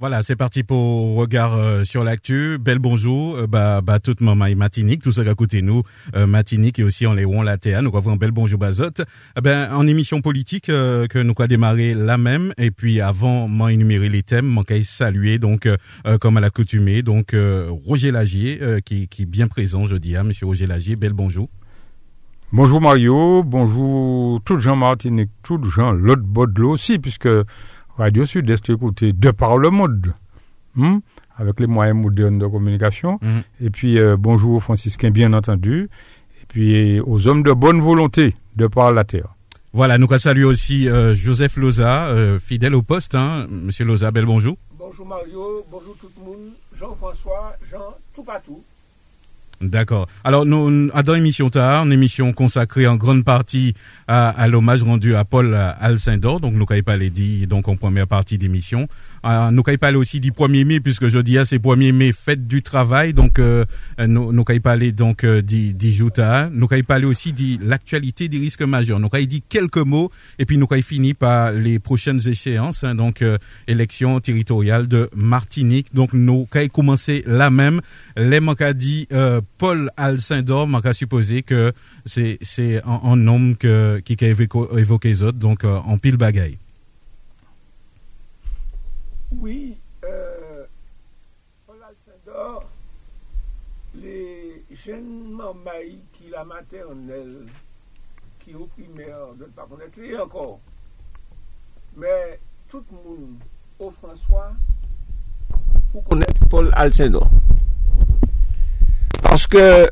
[0.00, 2.58] Voilà, c'est parti pour regard euh, sur l'actu.
[2.60, 5.82] Bel bonjour, euh, bah, bah, toute maman et Matinique, tout ça à côté nous,
[6.16, 7.80] euh, Matinique et aussi en Léon Latéa.
[7.80, 8.90] Nous avons un bel bonjour Bazot.
[9.38, 13.46] Eh ben, en émission politique euh, que nous avons démarré la même, et puis avant,
[13.46, 15.76] m'en énumérer les thèmes, m'en saluer, donc, euh,
[16.08, 17.36] euh, comme à l'accoutumée, donc,
[17.86, 21.48] Roger Lagier, qui, qui est bien présent, je dis, hein, monsieur Roger Lagier, bel bonjour.
[22.52, 27.28] Bonjour Mario, bonjour tout Jean Martinique, tout Jean l'autre bord de l'eau aussi, puisque
[27.96, 30.14] Radio Sud-Est est écouté de par le monde,
[30.74, 30.98] hmm,
[31.36, 33.18] avec les moyens modernes de communication.
[33.22, 33.42] Mhm.
[33.60, 35.88] Et puis euh, bonjour aux franciscains, bien entendu,
[36.42, 39.28] et puis aux hommes de bonne volonté de par la terre.
[39.72, 44.24] Voilà, nous salué aussi euh, Joseph Loza, euh, fidèle au poste, hein, monsieur Loza, bel
[44.24, 44.56] bonjour.
[44.76, 48.62] Bonjour Mario, bonjour tout le monde, Jean-François, Jean, tout partout.
[49.68, 50.06] D'accord.
[50.24, 53.74] Alors, nous, dans l'émission tard, une émission consacrée en grande partie
[54.06, 56.40] à, à l'hommage rendu à Paul Alcindor.
[56.40, 58.88] Donc, nous n'avons pas dit, donc, en première partie d'émission.
[59.24, 63.14] Euh, nous parlé aussi du 1er mai, puisque jeudi, c'est 1er mai, fête du travail.
[63.14, 63.64] Donc, euh,
[63.98, 66.50] nous nous avons donc, euh, du, Jouta.
[66.52, 69.00] Nous avons parlé aussi de l'actualité des risques majeurs.
[69.00, 72.94] Nous avons dit quelques mots, et puis nous avons fini par les prochaines échéances, hein,
[72.94, 75.94] donc, euh, élection territoriale de Martinique.
[75.94, 77.80] Donc, nous avons commencé la même.
[78.16, 81.72] Les manqu'a dit, euh, Paul Alcindor, manqu'a supposé que
[82.04, 82.38] c'est,
[82.84, 86.58] un, un homme que, qui a évoqué, les autres, donc, euh, en pile bagaille.
[89.40, 90.64] Oui, euh,
[91.66, 92.64] Paul Alcindor,
[93.94, 97.46] les jeunes mamailles qui la maternelle,
[98.40, 100.60] qui au primaire, de ne pas connaître les encore.
[101.96, 103.36] Mais tout le monde
[103.78, 104.52] au François
[105.92, 107.28] pour connaître Paul Alcindor.
[109.22, 109.90] Parce que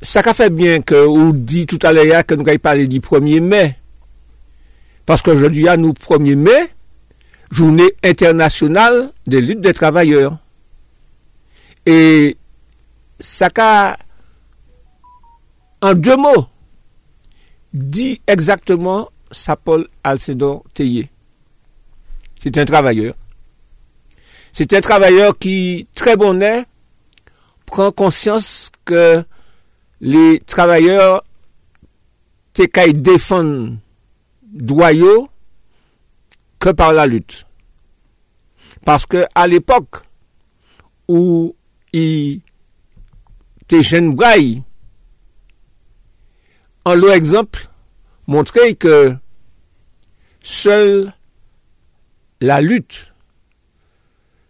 [0.00, 3.00] ça qu'a fait bien que vous dit tout à l'heure que nous avons parlé du
[3.00, 3.76] 1er mai.
[5.04, 6.70] Parce qu'aujourd'hui, à nous 1er mai,
[7.52, 10.38] journée internationale de lutte des travailleurs.
[11.86, 12.36] Et
[13.20, 13.48] ça
[15.80, 16.46] en deux mots,
[17.72, 21.10] dit exactement ça Paul Alcindor Théier.
[22.36, 23.14] C'est un travailleur.
[24.52, 26.64] C'est un travailleur qui, très bon est,
[27.66, 29.24] prend conscience que
[30.00, 31.24] les travailleurs
[32.52, 33.76] te qu'à défendre
[34.44, 35.28] doyaux
[36.62, 37.44] que par la lutte.
[38.84, 39.96] Parce que à l'époque
[41.08, 41.56] où
[41.92, 42.40] il
[43.62, 44.62] était jeune braille,
[46.84, 47.66] en leur exemple,
[48.28, 49.16] montrait que
[50.40, 51.12] seule
[52.40, 53.12] la lutte,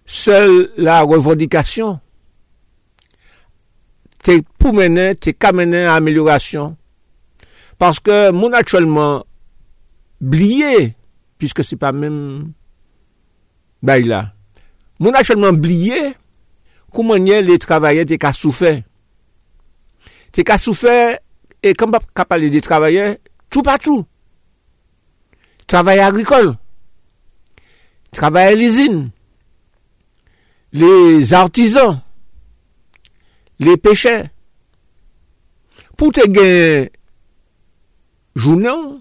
[0.04, 1.98] seule la revendication,
[4.22, 6.76] te pour mener, te qu'à mener à amélioration.
[7.78, 9.24] Parce que mon actuellement
[10.20, 10.94] blié,
[11.42, 12.14] Piske se pa men
[13.82, 14.28] bay la.
[15.02, 16.12] Moun a chanman bliye
[16.94, 18.76] kouman nye le travaye te ka soufe.
[20.30, 20.94] Te ka soufe
[21.62, 23.16] e kamba ka pale de travaye
[23.50, 24.04] tout patou.
[25.66, 26.54] Travaye agrikol.
[28.12, 29.10] Travaye l'izine.
[30.72, 31.98] Les artisans.
[33.58, 34.30] Les pechers.
[35.98, 36.88] Pou te gen
[38.38, 39.00] jounan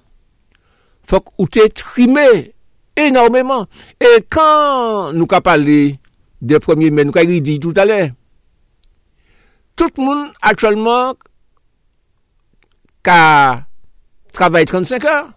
[1.11, 2.27] fòk ou te trimè
[2.99, 3.67] enormèman.
[3.99, 5.97] E kan nou ka pale
[6.41, 8.11] de premier men, nou ka yi di tout alè,
[9.75, 11.19] tout moun aktuellement
[13.05, 13.21] ka
[14.35, 15.29] travay 35 or.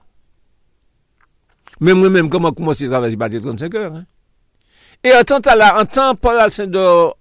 [1.85, 4.03] Men mwen menm koman koman si travay si pati 35 or.
[5.05, 7.19] E an tan tala, an tan Paul Alcindor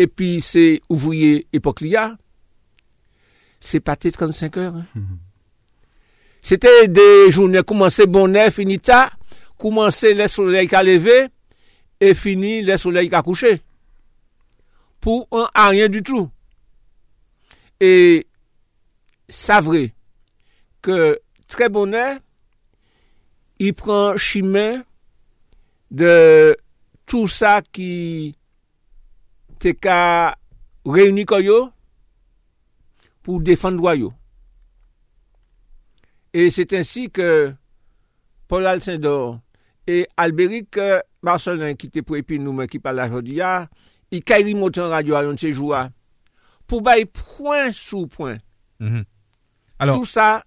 [0.00, 2.10] epi se ouvriye epok liya,
[3.60, 4.72] se pati 35 or.
[4.72, 5.29] Mm -hmm.
[6.42, 9.08] Sete de jounen koumanse bonè, fini ta,
[9.60, 11.26] koumanse le soley ka leve,
[12.00, 13.58] e fini le soley ka kouche.
[15.00, 16.28] Pou an a rien du tout.
[17.80, 18.24] E
[19.28, 19.88] sa vre,
[20.84, 22.18] ke tre bonè,
[23.60, 24.80] i pran chimen
[25.92, 26.56] de
[27.10, 28.32] tout sa ki
[29.60, 29.98] te ka
[30.88, 31.66] reuni koyo
[33.20, 34.14] pou defan dwa yo.
[36.32, 37.52] Et c'est ainsi que
[38.48, 39.40] Paul Alcindor
[39.86, 40.78] et Albéric
[41.22, 43.40] Marcelin qui était pour nous qui parle aujourd'hui,
[44.10, 45.76] il kairi monter en radio à un de ces jours
[46.66, 48.38] pour bailler point sous point
[48.80, 49.04] Mhm.
[49.78, 50.42] Alors, Tout ça,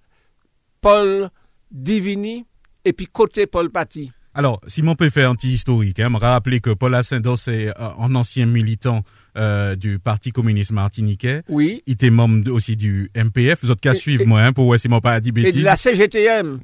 [0.82, 1.30] Paul
[1.72, 2.46] Divini,
[2.84, 4.12] et puis côté Paul Paty.
[4.34, 6.00] alors, Simon peut faire un petit historique.
[6.00, 9.04] Hein, me rappeler que Paul Ascendant, c'est euh, un ancien militant
[9.38, 11.42] euh, du Parti communiste martiniquais.
[11.50, 11.82] Oui.
[11.88, 13.64] Il était membre aussi du MPF.
[13.64, 15.32] Vous autres qu'à Et- suivre et- moi, hein, pour voir si moi pas dit Et
[15.32, 15.56] bêtises.
[15.56, 16.60] de la CGTM.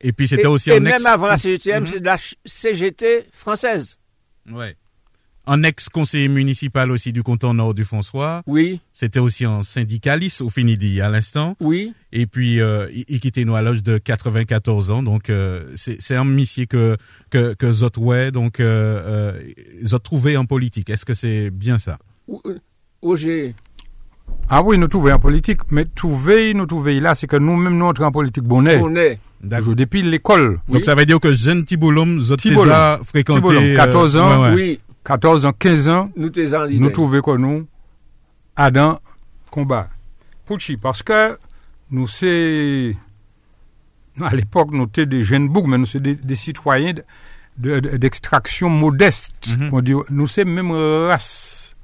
[0.00, 1.06] Et puis c'était et, aussi et un même ex.
[1.06, 1.88] avant la CGTM, Mhm.
[1.92, 3.98] c'est de la CGT française.
[4.50, 4.76] Ouais.
[5.48, 8.42] Un ex-conseiller municipal aussi du canton nord du François.
[8.46, 11.56] Oui, C'était aussi un syndicaliste au Finidi à l'instant.
[11.60, 11.92] oui.
[12.12, 15.02] Et puis, euh, il, il quittait nous à l'âge de 94 ans.
[15.02, 16.96] Donc, euh, c'est c'est un missier que,
[17.30, 19.40] que, que Zot ouais, donc, euh, euh,
[19.84, 20.88] Zot trouvé en politique.
[20.90, 21.98] Est-ce que c'est bien ça?
[22.26, 22.58] Ou- euh,
[23.02, 23.54] Auger.
[24.48, 27.84] Ah oui, nous trouvons en politique, mais trouver, nous trouver là, c'est que nous-mêmes, nous
[27.86, 28.76] entrons en politique bonnet.
[28.80, 29.18] On est.
[29.42, 29.76] D'accord.
[29.76, 30.58] Depuis l'école.
[30.68, 30.74] Oui.
[30.74, 33.40] Donc, ça veut dire que jeune Tiboulom, Zot fréquenté...
[33.40, 34.42] Tiboulom, euh, 14 ans.
[34.42, 34.54] ouais, ouais.
[34.54, 36.30] Oui, 14 ans, 15 ans, nous
[36.80, 37.66] nous trouvons que nous,
[38.56, 38.98] Adam,
[39.50, 39.88] combat.
[40.44, 41.38] Pouchi, parce que
[41.90, 42.96] nous, c'est,
[44.20, 47.04] à l'époque, nous étions des jeunes boucs, mais nous, c'est des, des citoyens de-
[47.58, 49.56] de- de- d'extraction modeste.
[49.58, 49.70] Mhm.
[49.72, 51.76] On dit, nous, c'est même race.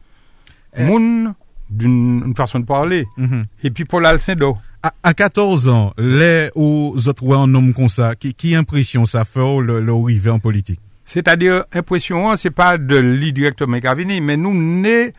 [0.77, 0.85] Eh.
[0.85, 1.35] Moun,
[1.71, 3.07] d'une une façon de parler.
[3.17, 3.45] Mhm.
[3.63, 4.61] Et puis Paul Alcindor.
[4.83, 9.07] À, à 14 ans, les où Zot ouais un homme comme ça, qui, qui impression
[9.07, 10.81] ça fait le, le arrivé en politique?
[11.13, 15.13] C'est-à-dire, impression, c'est pas de lui directement qui a venu, mais nous, nés,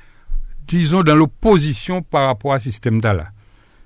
[0.68, 3.28] disons, dans l'opposition par rapport à ce système là.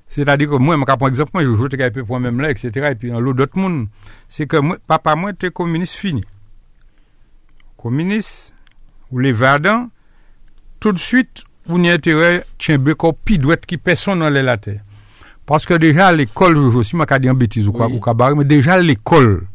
[0.07, 2.92] C'est-à-dire que moi, je prends exemple, moi, je joue un peu pour même là, etc.
[2.92, 3.89] Et puis, dans l'autre monde,
[4.30, 6.24] c'est que moi, papa, moi, t'es communiste fini.
[7.75, 8.54] Communiste,
[9.12, 9.89] ou les Verdun,
[10.80, 14.80] tout de suite, vous n'y intérêt, tiens, béco, pidouette qui personne dans les la terre.
[15.45, 18.00] Parce que déjà, l'école, je aussi, moi, dit en bêtise ou quoi, ou
[18.38, 19.45] mais déjà, l'école,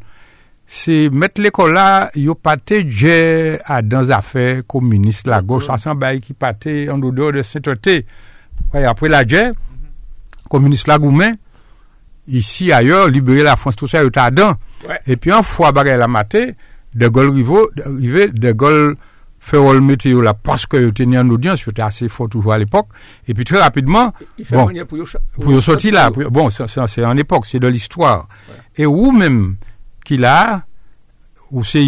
[0.69, 6.21] se met l'ekol la, yo pate dje a dan zafè komunist la goch, asan bayi
[6.23, 8.01] ki pate an do do de sentote.
[8.73, 9.49] Apre la dje,
[10.49, 11.37] komunist la goumen,
[12.27, 14.57] isi ayor, libere la Frans, tout sa yo ta dan.
[15.05, 16.53] E pi an fwa bagay la mate,
[16.93, 18.95] de gol rivo, de gol
[19.43, 22.93] ferol meteo la, paske yo teni an audyans, yo te ase fò toujou al epok,
[23.27, 24.13] e pi tre rapidman,
[24.49, 28.29] bon, pou yo soti la, bon, se an epok, se de l'histoire.
[28.77, 29.57] E ou menm,
[30.03, 30.63] qu'il a,
[31.51, 31.83] ou c'est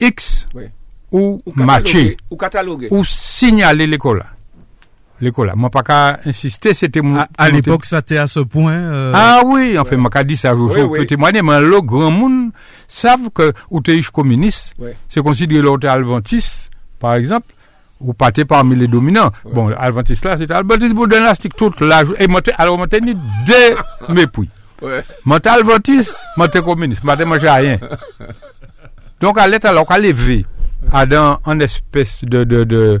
[0.00, 0.46] X,
[1.12, 2.16] ou Ou matché.
[2.30, 2.88] Ou cataloguer.
[2.90, 4.26] ou signaler l'école là.
[5.20, 5.52] L'école là.
[5.54, 7.24] Moi, pas qu'à insister, c'était mon.
[7.38, 8.72] À, l'époque, ça était à ce point.
[8.72, 10.98] euh, Ah oui, enfin, moi, qu'à dit ça, je Oui, je oui.
[10.98, 12.50] peux témoigner, mais le grand monde
[12.88, 14.74] savent que, ou t'es communiste,
[15.08, 17.54] c'est considéré l'autre adventiste, par exemple,
[18.00, 19.30] ou pâté parmi les dominants.
[19.44, 20.94] Bon, adventiste là, c'était adventiste
[21.56, 22.24] toute la journée.
[22.24, 23.76] Et moi, alors, ni deux
[24.12, 24.48] mépris.
[25.24, 27.78] Mental votis, mental communiste, mental manger à rien.
[29.20, 30.44] Donc, à l'état, on a levé
[30.92, 33.00] à dans une espèce de, de, de,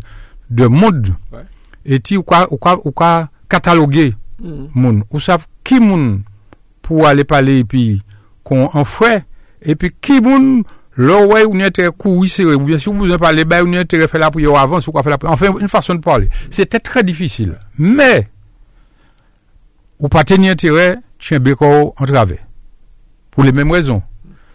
[0.50, 1.08] de monde.
[1.32, 1.40] Ouais.
[1.84, 4.66] Et tu, ou quoi, ou quoi, ou quoi cataloguer mm.
[4.74, 5.04] moun.
[5.10, 6.22] Ou savent qui moun
[6.80, 8.02] pour aller parler et puis
[8.42, 9.24] qu'on en fait.
[9.62, 10.64] Et puis qui moun
[10.94, 13.70] Lò wè ou nye tere kou wise ou bien si ou mouzen pale, bè ou
[13.70, 15.34] nye tere fè la pou yo avans ou kwa fè la pou yo.
[15.34, 16.28] Enfin, une façon de parler.
[16.50, 17.58] C'était très difficile.
[17.78, 18.28] Mais,
[19.98, 21.00] ou pa te nye tere,
[21.32, 22.38] béco en travers
[23.30, 24.02] pour les mêmes raisons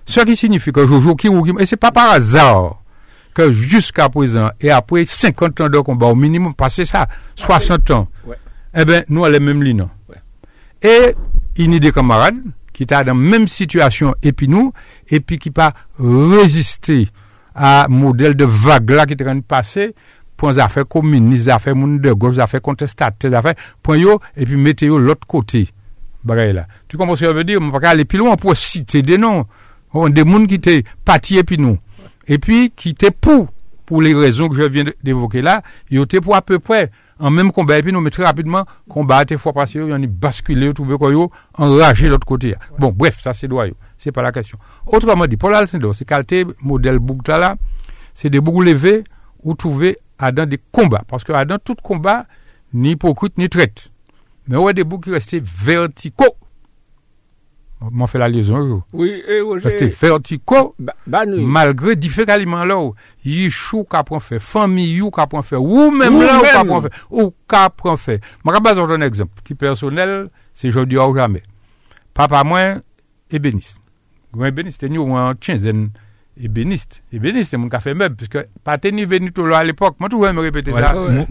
[0.06, 2.82] ce qui signifie que Jojo qui ou qui et c'est pas par hasard
[3.34, 8.08] que jusqu'à présent et après 50 ans de combat au minimum passé ça 60 ans
[8.26, 8.36] Ouais.
[8.74, 10.18] eh ben nous à les mêmes lignes Ouais.
[10.82, 11.16] et
[11.58, 12.38] il y a des camarades
[12.74, 14.72] qui étaient dans la même situation et puis nous
[15.10, 17.08] et puis qui pas résister
[17.56, 19.94] à modèle de vague là qui est en train de passer
[20.38, 23.56] pour les affaires communistes, les affaires de gauche, les affaires contestataires, les affaires
[23.98, 25.68] yo et puis mettez l'autre côté.
[26.24, 26.68] Bagaille là.
[26.88, 27.60] Tu comprends ce que je veux dire?
[27.62, 29.46] On va pas aller plus loin citer des noms.
[29.94, 31.78] On des gens qui étaient partis et puis nous.
[32.28, 33.48] Et puis qui étaient pour,
[33.86, 37.30] pour les raisons que je viens d'évoquer là, ils étaient pour à peu près en
[37.30, 40.74] même combat et puis nous mais très rapidement combat des fois passé ils ont basculé
[40.74, 41.12] trouvé quoi
[41.56, 43.66] enragé l'autre côté bon bref ça c'est droit
[43.98, 47.58] c'est pas la question autrement dit Paul Alcindor c'est qualité modèle Bougla
[48.14, 49.04] c'est des bouts levés
[49.44, 49.98] ou trouver
[50.34, 52.26] dans des combats parce que dans tout combat
[52.74, 53.92] ni hypocrite ni traite
[54.50, 56.32] Men wè debou ki reste vertiko.
[57.80, 58.78] Mwen fè la lezon yo.
[58.92, 59.70] Oui, eh, e wè jè.
[59.70, 60.64] Reste vertiko.
[60.82, 61.46] Ba, ba nou.
[61.46, 62.96] Malgre difere aliman la ou.
[63.24, 64.42] Yi chou kapran fè.
[64.44, 65.60] Fami yu kapran fè.
[65.62, 66.94] Ou mèm la ou kapran fè.
[67.14, 68.18] Ou kapran fè.
[68.42, 69.46] Mwen kapaz an ton ekzamp.
[69.46, 70.28] Ki personel,
[70.58, 71.46] se jò di ou jamè.
[72.18, 72.82] Papa mwen,
[73.32, 73.78] ebenist.
[74.34, 75.92] Gwen ebenist, te ni ou an tchenzen.
[76.40, 78.40] Ébéniste ébéniste c'est mon café meuble puisque
[79.32, 81.28] tout là à l'époque moi tout me répéter ça Mon-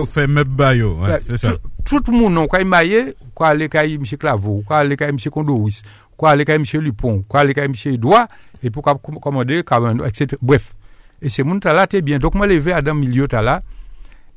[0.00, 1.52] tout fait meuble bayo, c'est ça.
[1.84, 4.02] Tout le monde, on quoi maillé, quoi aller kay M.
[4.18, 5.16] Claveau, quoi aller kay M.
[5.30, 5.82] Condoris,
[6.16, 6.64] quoi aller kay M.
[6.82, 7.72] Lupon, quoi aller kay M.
[7.86, 8.28] Edouard,
[8.62, 9.62] et pour com- commander,
[10.06, 10.36] etc.
[10.42, 10.74] Bref.
[11.22, 12.18] Et c'est mon là, t'es bien.
[12.18, 13.62] Donc, moi, levé à dans le milieu, là.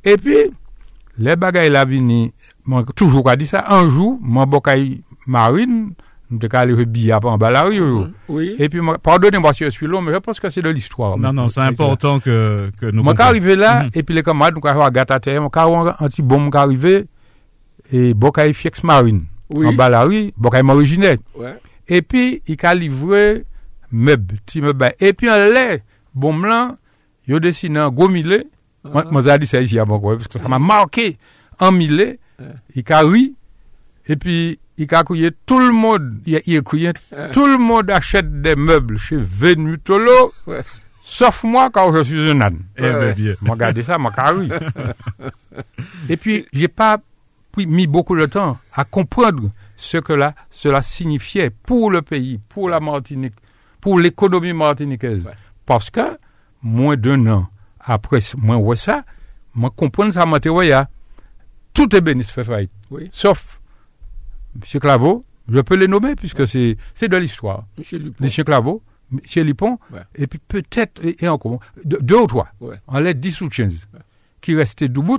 [0.02, 0.50] Et puis,
[1.18, 2.32] les bagailles la vini,
[2.96, 5.92] toujours a dit ça, un jour, mon bocaille marine,
[6.32, 7.64] nous te allé faire billard en bas.
[8.28, 8.56] Oui.
[8.58, 11.16] Et puis, moi, pardonnez-moi si je suis long, mais je pense que c'est de l'histoire.
[11.18, 13.90] Non, non, c'est important que, que nous Moi, arrivé là, Mhm.
[13.94, 16.60] et puis les camarades, nous, quand gâte à terre, moi, quand un petit bon, quand
[16.60, 17.06] arrivé,
[17.92, 19.66] et bocaille fiex marine, Oui.
[19.66, 21.18] en bas la rue, bocaille originelle.
[21.36, 21.54] Ouais.
[21.88, 23.44] Et puis, il a livré
[23.90, 24.92] meubles, petits meubles.
[24.98, 25.82] Et puis, en lait,
[26.14, 26.72] bon blanc,
[27.26, 28.46] il a dessiné un gros millet.
[28.84, 31.18] Moi, moi, j'ai dit ça ici avant, parce que ça m'a marqué
[31.60, 32.18] un millet.
[32.74, 33.34] Il a ri.
[34.08, 36.92] Et puis, il a crié, tout le monde, il a, il a crié,
[37.32, 40.62] tout le monde achète des meubles chez Venutolo, Ouais.
[41.02, 42.60] sauf moi quand je suis un âne.
[42.76, 43.14] Eh ben, Ouais.
[43.14, 43.34] bien.
[43.48, 43.96] Regardez ça.
[46.08, 46.98] Et puis, j'ai pas
[47.56, 52.68] mis beaucoup de temps à comprendre ce que là, cela signifiait pour le pays, pour
[52.68, 53.34] la Martinique,
[53.80, 55.26] pour l'économie martiniquaise.
[55.26, 55.32] Ouais.
[55.66, 56.18] Parce que,
[56.62, 57.48] moins d'un an
[57.80, 59.04] après, moi, ouais ça,
[59.54, 62.70] moi, comprendre ça, moi, tout est béni, fait faillite.
[62.90, 63.10] Oui.
[63.12, 63.60] Sauf,
[64.56, 64.80] M.
[64.80, 67.64] Claveau, je peux les nommer puisque c'est, c'est de l'histoire.
[67.78, 68.28] M.
[68.44, 68.82] Claveau,
[69.12, 69.44] M.
[69.44, 70.00] Lipon, Ouais.
[70.14, 72.76] et puis peut-être, et, et encore, deux, deux ou trois, Ouais.
[72.86, 73.88] en l'aide 10 ou 15,
[74.40, 75.18] qui restaient debout,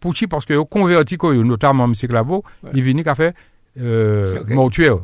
[0.00, 1.94] pour qui, parce qu'ils ont converti, notamment M.
[1.94, 2.70] Claveau, Ouais.
[2.74, 3.32] il venait qu'à faire
[3.80, 4.50] euh, C'est ok.
[4.50, 4.96] mortuaire.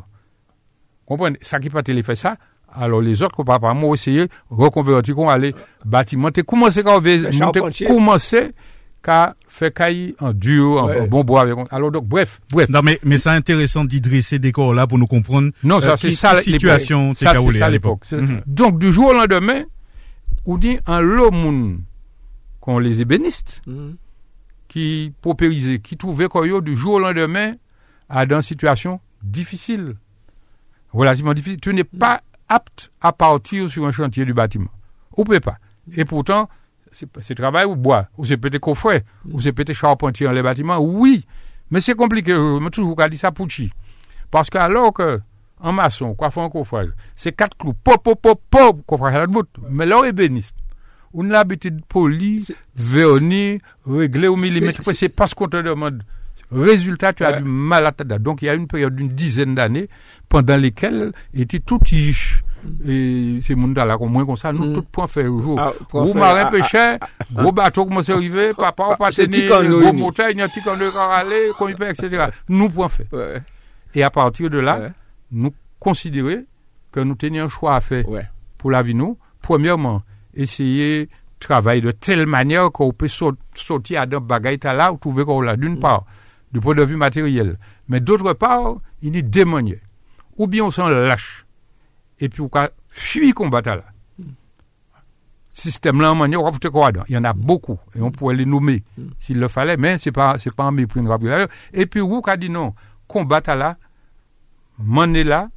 [1.05, 1.37] Comprenez?
[1.41, 2.37] Ça qui pas télé fait ça,
[2.73, 5.53] alors les autres, papa, moi, essayé, reconvertir, qu'on allait
[5.85, 6.99] bâtiment, commencé quand
[9.47, 10.99] faire caille en dur, en, Ouais.
[11.01, 12.67] en bon bois, avec, alors donc, bref, bref.
[12.69, 15.51] Non, mais, mais c'est intéressant d'y dresser des corps là pour nous comprendre.
[15.63, 18.03] Non, ça euh, c'est ça situation Ça caoulé c'est ça à l'époque.
[18.11, 18.41] Mhm.
[18.47, 19.63] Donc du jour au lendemain,
[20.45, 21.81] on dit un lot moun
[22.59, 23.95] qu'on les ébénistes Mhm.
[24.67, 27.53] qui paupérisaient, qui trouvaient qu'on du jour au lendemain
[28.09, 29.95] à dans une situation difficile,
[30.91, 31.59] relativement difficile.
[31.61, 34.69] Tu n'es pas apte à partir sur un chantier du bâtiment.
[35.17, 35.57] Ou peut pas.
[35.95, 36.49] Et pourtant,
[37.21, 40.77] c'est travail ou bois, ou c'est peut-être coffret, ou c'est peut-être charpentier dans les bâtiments.
[40.79, 41.25] Oui,
[41.69, 42.31] mais c'est compliqué.
[42.31, 43.71] Je me toujours dit ça pour chi.
[44.31, 45.19] Parce que alors que
[45.61, 49.19] un maçon, quoi fait un coffrage, c'est quatre clous, pop, pop, pop, pop, coffrage à
[49.19, 49.47] la bout.
[49.69, 50.57] Mais là, ébéniste.
[51.13, 54.81] On a l'habitude poli, verni, réglé au millimètre.
[54.93, 56.03] c'est- parce qu'on te demande.
[56.51, 57.41] Résultat, tu as Ouais.
[57.41, 58.23] du mal à t'adapter.
[58.23, 59.87] Donc, il y a une période d'une dizaine d'années
[60.29, 62.43] pendant lesquelles était tout tiche.
[62.85, 64.73] Et ces monde là, au moins comme ça, nous, Mm.
[64.73, 65.59] tout point fait au jour.
[65.59, 66.97] Ah, Gros fait, marin ah, pêcheur,
[67.33, 70.75] gros bateau commence à arriver, papa, on passe c'est ni gros montagne, un petit camp
[70.77, 70.89] de
[71.69, 72.27] y peut, etc.
[72.49, 73.07] Nous, point fait.
[73.13, 73.41] Ouais.
[73.93, 74.91] Et à partir de là, Ouais.
[75.31, 76.45] nous considérer
[76.91, 78.27] que nous tenions un choix à faire Ouais.
[78.57, 79.17] pour la vie, nous.
[79.41, 80.01] Premièrement,
[80.33, 85.23] essayer de travailler de telle manière qu'on peut sortir à d'un bagaille là ou trouver
[85.25, 86.05] qu'on l'a, d'une part,
[86.51, 87.57] du point de vue matériel.
[87.87, 89.77] Mais d'autre part, il dit démonier.
[90.37, 91.44] Ou bien on s'en lâche.
[92.19, 93.83] Et puis on va fuir combattre là.
[95.51, 97.05] Système là, en manière, on va foutre quoi dedans.
[97.07, 97.79] Il y en a beaucoup.
[97.95, 98.83] Et on pourrait les nommer
[99.17, 101.47] s'il le fallait, mais c'est pas, c'est pas un mépris de rapide.
[101.73, 102.73] Et puis, vous, a dit non,
[103.07, 103.77] combattre là,
[104.77, 105.47] m'en est là,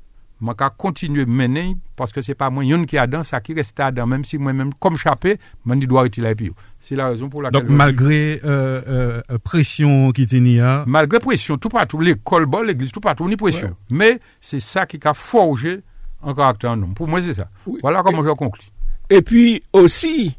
[0.41, 3.55] moi, qu'à continuer mener, parce que c'est pas moi, yon qui a dans ça qui
[3.55, 6.53] reste dedans, même si moi-même, comme chapé, m'en dit doit retirer puis.
[6.79, 7.61] C'est la raison pour laquelle.
[7.62, 12.93] Donc, malgré euh, euh, pression qui tenait à, Malgré pression, tout partout, l'école, bon, l'église,
[12.93, 13.75] tout partout, on y pression.
[13.91, 15.81] Mais c'est ça qui a forgé
[16.23, 16.95] un caractère homme.
[16.95, 17.49] Pour moi, c'est ça.
[17.67, 17.79] Oui.
[17.83, 18.63] Voilà comment je conclue.
[19.11, 20.35] Et puis aussi,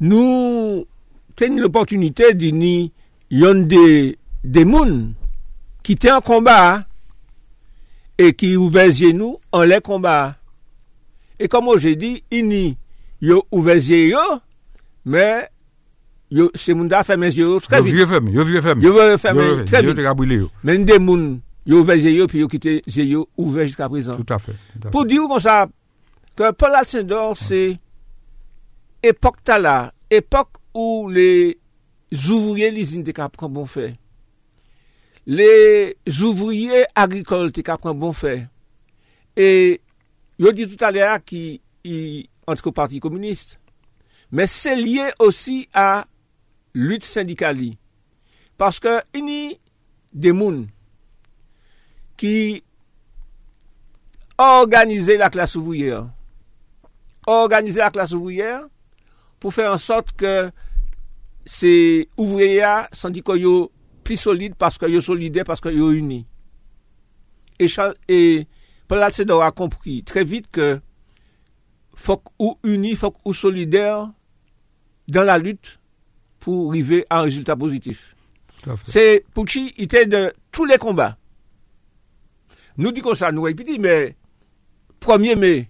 [0.00, 0.84] nous
[1.36, 2.24] tenons l'opportunité
[3.30, 5.14] yon des des moun
[5.82, 6.84] qui étaient en combat
[8.16, 10.36] et qui ouvert nous en les combats.
[11.38, 12.76] Et comme j'ai dit, ini
[13.20, 14.18] yo ouvert yo,
[15.04, 15.48] mais
[16.30, 17.94] yo c'est moun da fait mes yeux très Yo vite.
[17.94, 18.80] vieux femme, yo vieux femme.
[18.82, 20.30] Yo faire Yo- très yo vite.
[20.32, 20.50] yo.
[20.64, 24.20] Mais des moun Yo ouve zye yo, pi yo kite zye yo ouve jiska prezant.
[24.20, 24.54] Tout afe.
[24.92, 25.66] Po di ou kon sa,
[26.38, 27.62] ke Paul Alcindor se
[29.04, 31.58] epok tala, epok ou le
[32.14, 33.96] zouvriye lizine te kap kon bon fey.
[35.28, 35.50] Le
[36.08, 38.46] zouvriye agrikol te kap kon bon fey.
[39.36, 39.48] E
[40.40, 41.60] yo di tout alè a ki
[42.48, 43.58] entre parti komunist.
[44.32, 46.04] Men se liye osi a
[46.76, 47.74] lut syndikali.
[48.58, 49.58] Paske ini
[50.12, 50.64] de moun
[52.18, 52.62] qui
[54.36, 56.06] organiser la classe ouvrière.
[57.26, 58.66] Organiser la classe ouvrière
[59.40, 60.50] pour faire en sorte que
[61.46, 63.72] ces ouvriers syndicat yo
[64.04, 66.26] plus solides parce que yo solidaires parce que yo unis.
[67.58, 68.46] Et,
[68.86, 70.80] Paul Alcindor a compris très vite que
[71.94, 74.08] faut ou unis, faut ou solidaires
[75.08, 75.78] dans la lutte
[76.38, 78.14] pour arriver à un résultat positif.
[78.84, 81.16] C'est Pucci il était de tous les combats.
[82.78, 84.14] Nous comme ça, nous répétons, mais
[85.00, 85.68] 1er mai,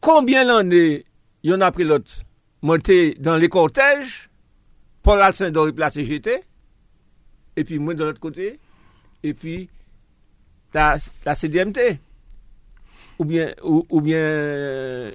[0.00, 1.04] combien l'année
[1.42, 2.22] y en a pris l'autre?
[2.62, 4.28] Monté dans les cortèges
[5.02, 6.42] Paul Alcindor et la CGT,
[7.54, 8.58] et puis moi de l'autre côté,
[9.22, 9.68] et puis
[10.74, 11.98] la, la CDMT,
[13.18, 15.12] ou bien, ou, ou bien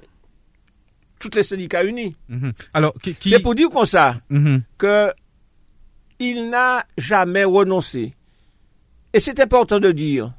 [1.18, 2.16] toutes les syndicats unis.
[2.28, 2.52] Mhm.
[2.72, 4.62] Alors, qui, qui- C'est pour dire comme ça Mhm.
[4.78, 5.12] que
[6.18, 8.14] il n'a jamais renoncé.
[9.12, 10.32] Et c'est important de dire,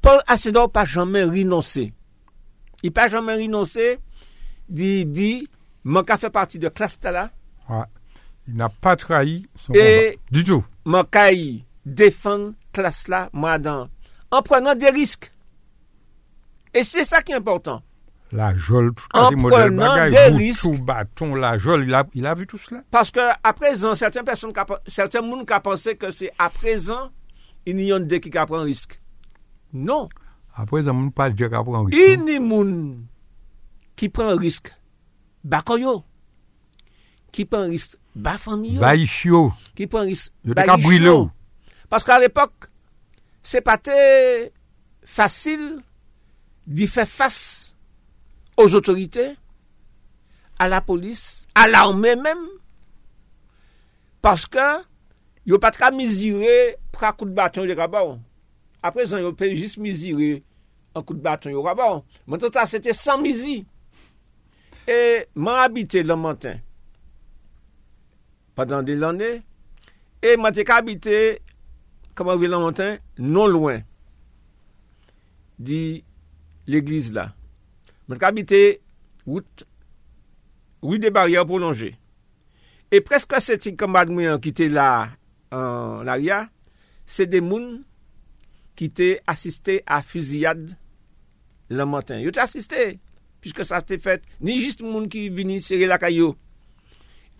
[0.00, 1.92] Paul Alcindor n'a pas jamais renoncé.
[2.82, 3.98] Il n'a jamais renoncé.
[4.74, 5.48] Il dit,
[6.04, 7.30] qui fait partie de classe là,
[7.68, 7.84] Ouais.
[8.48, 10.22] Il n'a pas trahi son Et- combat.
[10.32, 10.64] Du tout.
[10.84, 13.88] moi qui défendre classe là, moi dans,
[14.32, 15.32] en prenant des risques.
[16.74, 17.82] Et c'est ça qui est important.
[18.32, 20.62] La jole, tout En prenant des risques.
[20.62, 22.82] tout, bâton, la jole, il a, il a vu tout cela.
[22.90, 24.52] Parce que à présent, certaines personnes,
[24.86, 27.10] certains monde qui pensé que c'est à présent,
[27.68, 28.98] ini yon de ki ka pran risk.
[29.72, 30.08] Non.
[30.54, 31.98] Apre zan moun pa de ki ka pran risk.
[31.98, 32.72] Ini moun
[33.98, 34.72] ki pran risk
[35.44, 35.94] bako yo.
[37.32, 38.82] Ki pran risk ba fami yo.
[38.82, 39.48] Ba ish yo.
[39.78, 41.30] Ki pran risk ba ish yo.
[41.92, 42.70] Paske al epok,
[43.44, 43.96] se patè
[45.04, 45.82] fasil
[46.64, 47.72] di fè fass
[48.56, 49.26] os otorite,
[50.56, 52.42] a la polis, a l'armè mèm,
[54.22, 54.66] paske
[55.46, 58.16] Yo patra mizire pra kout baton yo rabaw.
[58.82, 60.42] Apre zan yo pe jist mizire
[60.94, 62.02] an kout baton yo rabaw.
[62.26, 63.62] Mwen ton ta sete san mizi.
[64.86, 66.60] E man habite lomantin.
[68.54, 69.32] Padan de lande.
[70.22, 71.18] E mwen te ka habite
[72.14, 73.82] kaman vi lomantin non lwen.
[75.58, 76.02] Di
[76.66, 77.30] l'eglize la.
[78.06, 78.62] Mwen te ka habite
[79.26, 79.66] wout
[80.82, 81.94] Ou y de barrière prolongée.
[82.92, 85.14] E preske se ti kamad mwen ki te la
[85.52, 86.46] an l'aria,
[87.06, 87.82] se de moun
[88.78, 90.72] ki te asiste a fuziyad
[91.72, 92.22] lan matin.
[92.24, 92.96] Yo te asiste,
[93.42, 96.32] piske sa te fet, ni jist moun ki vini sere lakay yo.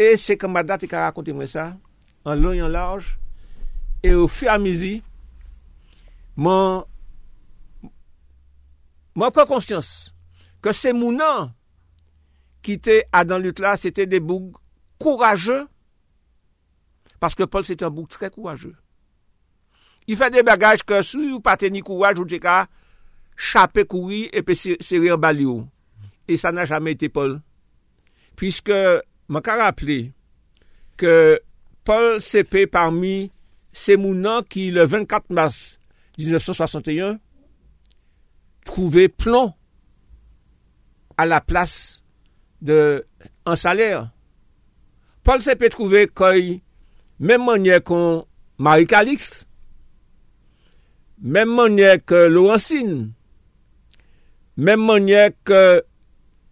[0.00, 1.72] E se kamada te ka rakonte mwen sa,
[2.28, 3.14] an lon yon larj,
[4.04, 4.96] e ou fi amizi,
[6.36, 6.82] man,
[9.16, 10.12] man pre konsyans,
[10.62, 11.52] ke se moun nan,
[12.62, 14.58] ki te adan lut la, se te de boug
[15.02, 15.64] kouraje,
[17.22, 18.74] Parce que Paul, c'est un bouc très courageux.
[20.08, 22.64] Il fait des bagages que si vous pas ni courage, vous avez
[23.36, 25.68] chaper courir et puis serrer en balio.
[26.26, 27.40] Et ça n'a jamais été Paul.
[28.34, 28.72] Puisque,
[29.28, 30.12] m'a rappelé
[30.96, 31.40] que
[31.84, 33.30] Paul CP parmi
[33.72, 35.78] ces mounans qui, le 24 mars
[36.18, 37.20] 1961,
[38.64, 39.54] trouvaient plomb
[41.16, 42.02] à la place
[42.62, 43.06] de
[43.46, 44.10] un salaire.
[45.22, 46.62] Paul CP trouvait que
[47.22, 48.26] même manière qu'on
[48.58, 49.46] Marie Calix,
[51.20, 53.12] même manière que Laurentine,
[54.56, 55.84] même manière que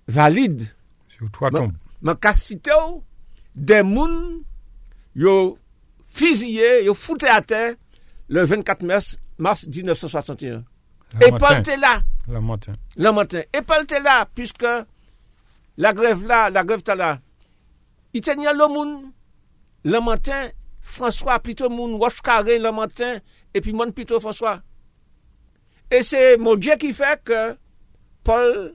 [0.06, 0.68] Valide,
[1.09, 1.72] Sur trois tombes.
[2.02, 3.02] ou,
[3.56, 4.42] des moun,
[5.16, 5.59] yo
[6.04, 7.74] fusillé, yo fouté à terre
[8.28, 10.62] le 24 mars, mars 1961.
[11.20, 11.33] Le Et.
[11.33, 12.74] Paul était là, Le matin.
[12.96, 13.42] le matin.
[13.52, 14.64] Et Paul était là, puisque
[15.76, 17.18] la grève là, la grève là.
[18.14, 19.11] Il tenait le moun,
[19.85, 20.48] le matin,
[20.90, 23.18] François plutôt moun roche carré le matin,
[23.55, 24.61] et puis Mon plutôt François.
[25.90, 27.57] Et c'est mon Dieu qui fait que
[28.22, 28.74] Paul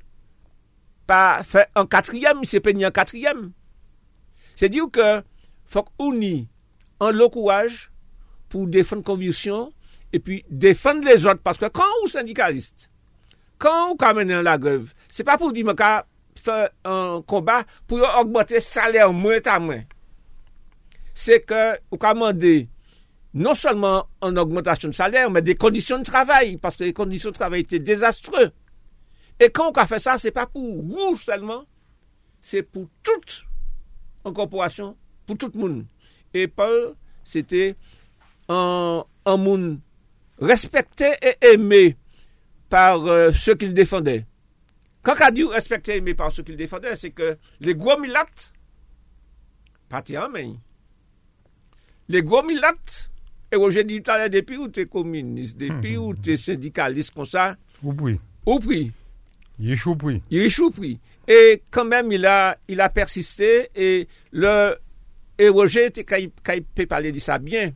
[1.05, 3.51] pas fait en quatrième, il s'est peigné en quatrième.
[4.55, 5.21] C'est dire que
[5.65, 6.45] faut unir
[6.99, 7.91] en le courage
[8.49, 9.71] pour défendre conviction
[10.13, 11.41] et puis défendre les autres.
[11.43, 12.89] Parce que quand on est syndicaliste,
[13.57, 16.01] quand on mène la grève, c'est pas pour dire qu'on
[16.41, 19.83] fait un combat pour augmenter salaire moins à moins.
[21.15, 22.69] C'est que vous demandez
[23.33, 27.29] non seulement une augmentation de salaire, mais des conditions de travail, parce que les conditions
[27.31, 28.51] de travail étaient désastreuses.
[29.39, 31.65] Et quand on a fait ça, c'est pas pour vous seulement,
[32.41, 33.45] c'est pour toute
[34.25, 35.85] une corporation, pour tout le monde.
[36.33, 37.75] Et Paul, c'était
[38.47, 39.79] un, monde
[40.39, 41.97] respecté et aimé
[42.69, 44.25] par euh, ceux qu'il défendait.
[45.01, 48.53] Quand on dit respecté et aimé par ceux qu'il défendait, c'est que les gros milates,
[49.91, 50.55] en main.
[52.07, 53.09] Les gros milates,
[53.51, 56.37] et Roger dit tout à l'heure, depuis où tu es communiste, depuis où tu es
[56.37, 58.19] syndicaliste comme ça, Ou oui.
[58.45, 58.91] au prix.
[59.59, 60.21] Il est chaud pris.
[60.29, 60.99] Il échoue pris.
[61.27, 64.75] Et quand même, il a, il a persisté et le,
[65.39, 67.71] et Roger, était- quand il, peut parler de ça bien,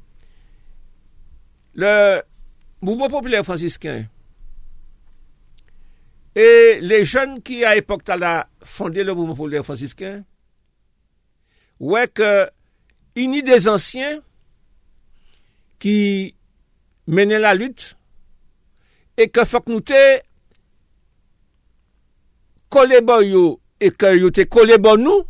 [1.73, 2.21] le
[2.81, 4.05] mouvement populaire franciscain
[6.35, 8.03] et les jeunes qui, à l'époque,
[8.63, 10.23] fondé le mouvement populaire franciscain,
[11.79, 12.49] ouais que,
[13.17, 14.19] uni des ansyen
[15.81, 15.95] ki
[17.09, 17.93] mene la lut
[19.19, 20.01] e ke fok nou te
[22.69, 23.43] kole bo yo
[23.81, 25.25] e ke yo te kole bo nou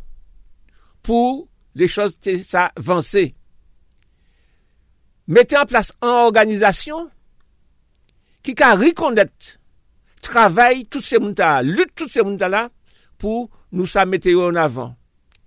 [1.06, 1.46] pou
[1.80, 3.30] le chos te sa vanse.
[5.30, 7.08] Mete an plas an organizasyon
[8.44, 9.56] ki ka rikondet
[10.26, 12.68] travay tout se moun ta, lut tout se moun ta la
[13.22, 14.96] pou nou sa mete yo an avan.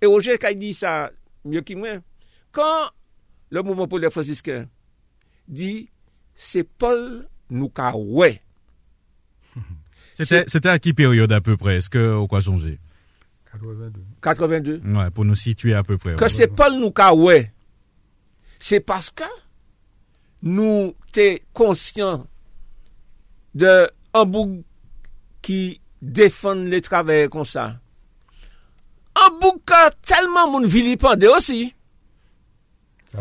[0.01, 1.11] E oje ka yi di sa
[1.45, 2.01] myo ki mwen.
[2.53, 2.91] Quand
[3.49, 4.67] le mouvement pour les franciscains
[5.47, 5.89] dit
[6.35, 8.39] c'est Paul nous ouais.
[10.13, 11.77] C'était c'était à qui période à peu près?
[11.77, 12.79] Est-ce que au quoi songer
[13.51, 14.01] 82.
[14.21, 14.81] 82.
[14.85, 16.15] Ouais, pour nous situer à peu près.
[16.15, 17.51] que c'est Paul nous ouais.
[18.59, 19.23] C'est parce que
[20.43, 22.27] nous t'es conscient
[23.55, 24.63] de un bout
[25.41, 27.79] qui défend les travailleurs comme ça.
[29.65, 31.73] Que tellement moun vilipendé aussi.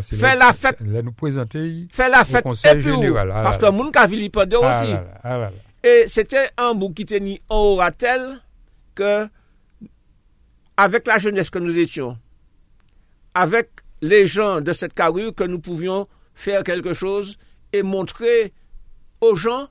[0.01, 1.87] Fait là- la présenter.
[1.91, 4.83] Fait la ah Parce là que moun ka Ah
[5.23, 5.51] ah là là.
[5.85, 8.41] Et c'était un bout qui tenait en oratel
[8.95, 9.29] que,
[10.77, 12.17] avec la jeunesse que nous étions,
[13.35, 13.69] avec
[14.01, 17.37] les gens de cette carrure, que nous pouvions faire quelque chose
[17.73, 18.53] et montrer
[19.21, 19.69] aux gens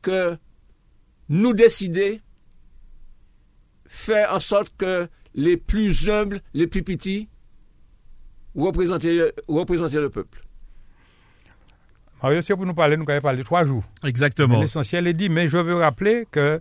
[0.00, 0.36] que
[1.28, 2.20] nous décider
[3.86, 7.28] faire en sorte que les plus humbles, les plus petits,
[8.56, 10.42] représentaient, représentaient le peuple.
[12.22, 13.82] Mario, c'est pour nous parler, nous avons parlé trois jours.
[14.04, 14.60] Exactement.
[14.60, 16.60] L'essentiel est dit, mais je veux rappeler que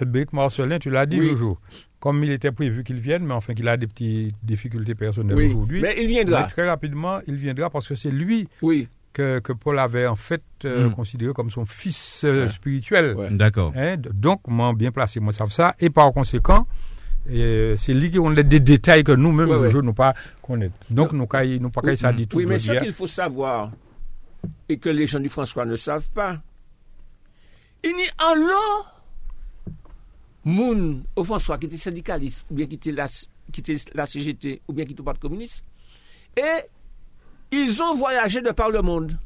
[0.00, 1.30] Albéric Marcelin, tu l'as dit Oui.
[1.32, 1.60] le jour,
[1.98, 5.46] comme il était prévu qu'il vienne, mais enfin qu'il a des petites difficultés personnelles Oui,
[5.48, 5.80] aujourd'hui.
[5.80, 6.42] mais il viendra.
[6.42, 10.14] mais très rapidement, il viendra parce que c'est lui Oui, que, que Paul avait en
[10.16, 10.92] fait euh, Mm.
[10.94, 12.48] considéré comme son fils euh, Ouais.
[12.52, 13.14] spirituel.
[13.16, 13.28] Ouais.
[13.32, 13.72] D'accord.
[13.74, 15.74] Hein, donc, moi, bien placé, moi, ça ça.
[15.80, 16.91] Et par conséquent, euh,
[17.26, 19.82] c'est lui qui a des détails que nous-mêmes, Ouais, ouais.
[19.82, 20.74] nous pas connaître.
[20.90, 22.36] Donc, nous, caille- nous pas ça dit tout.
[22.38, 23.70] Oui, mais ce qu'il faut savoir,
[24.68, 26.40] et que les gens du François ne savent pas,
[27.84, 28.86] il y a un lot
[30.44, 33.06] moun au François qui était syndicaliste, ou bien qui était la,
[33.52, 35.64] qui était la CGT, ou bien qui était au Parti communiste,
[36.36, 36.62] et
[37.52, 39.16] ils ont voyagé de par le monde.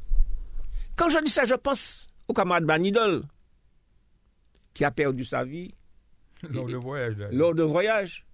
[0.96, 3.22] Quand je dis ça, je pense au camarade Banidol,
[4.74, 5.72] qui a perdu sa vie
[6.50, 7.16] Lors de voyage.
[7.18, 7.28] là.
[7.32, 8.26] lors de voyage.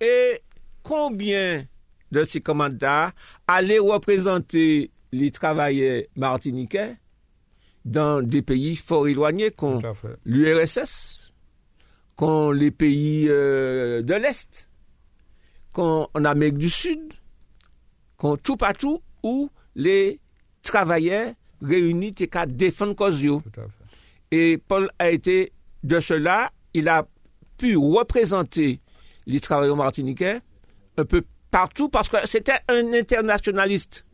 [0.00, 0.40] Et
[0.82, 1.64] combien
[2.10, 3.08] de ces commandants
[3.46, 6.94] allaient représenter les travailleurs martiniquais
[7.84, 9.80] dans des pays fort éloignés, comme
[10.24, 11.32] l'URSS,
[12.16, 14.68] comme les pays euh, de l'Est,
[15.72, 17.12] comme en Amérique du Sud,
[18.16, 20.20] comme tout partout où les
[20.62, 23.22] travailleurs réunis étaient qu'à défendre cause.
[24.30, 27.06] Et Paul a été de cela, il a
[27.60, 28.80] pu représenter
[29.26, 30.38] les travailleurs martiniquais
[30.96, 34.06] un peu partout parce que c'était un internationaliste.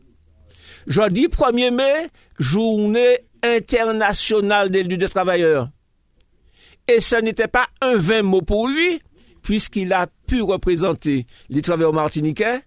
[0.85, 5.69] Jeudi 1er mai, journée internationale des luttes des travailleurs.
[6.89, 9.01] Et ce n'était pas un vain mot pour lui,
[9.43, 12.59] puisqu'il a pu représenter les travailleurs martiniquais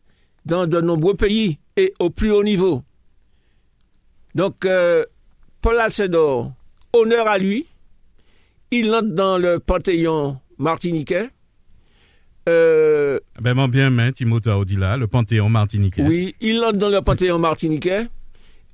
[0.46, 2.82] dans de nombreux pays et au plus haut niveau.
[4.34, 5.04] Donc, euh,
[5.60, 6.52] Paul Alcedor,
[6.94, 7.66] honneur à lui.
[8.70, 11.28] Il entre dans le panthéon martiniquais.
[12.48, 16.02] Euh, Ben, mon bien, main, Timothée Audila, le Panthéon martiniquais.
[16.02, 18.06] oui, il entre dans le panthéon martiniquais.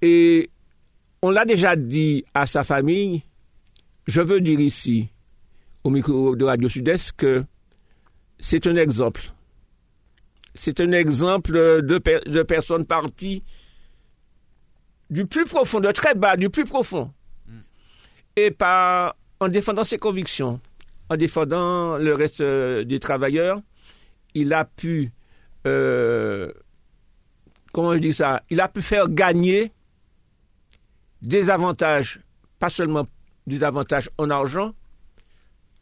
[0.03, 0.51] Et
[1.23, 3.23] on l'a déjà dit à sa famille.
[4.07, 5.09] Je veux dire ici,
[5.85, 7.45] au micro de Radio Sud-Est, que
[8.39, 9.23] c'est un exemple.
[10.55, 13.43] C'est un exemple de, per- de personnes parties
[15.11, 17.13] du plus profond, de très bas, du plus profond.
[18.37, 20.61] Et par, en défendant ses convictions,
[21.09, 23.61] en défendant le reste euh, des travailleurs,
[24.35, 25.13] il a pu,
[25.67, 26.51] euh,
[27.73, 29.73] comment je dis ça, il a pu faire gagner
[31.23, 32.21] des avantages,
[32.59, 33.07] pas seulement
[33.47, 34.73] des avantages en argent,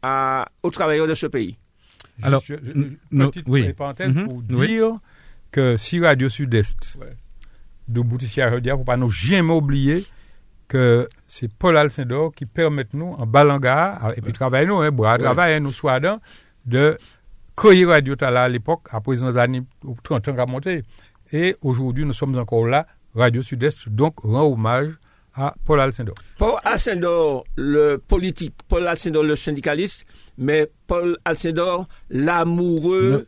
[0.01, 1.57] à, aux travailleurs de ce pays.
[2.21, 2.71] Alors, je- je-
[3.11, 3.73] no- petite oui.
[3.73, 4.67] parenthèse Mhm, pour oui.
[4.67, 4.99] dire
[5.51, 7.15] que si Radio Sud-Est Ouais.
[7.87, 10.05] de Boutissia il faut pas nous jamais oublier
[10.67, 15.13] que c'est Paul Alcindor qui permet nous, en Balanga, et puis travailler nous, hein, bois,
[15.13, 15.19] Ouais.
[15.19, 16.19] travailler nous, soit dans,
[16.65, 16.97] de
[17.55, 19.61] créer Radio Tala à l'époque, après les années
[20.03, 20.83] 30 ans à monter.
[21.31, 24.91] Et aujourd'hui, nous sommes encore là, Radio Sud-Est, donc rend hommage
[25.35, 26.15] à Paul Alcindor.
[26.37, 30.05] Paul Alcindor, le politique, Paul Alcindor, le syndicaliste,
[30.37, 33.27] mais Paul Alcindor, l'amoureux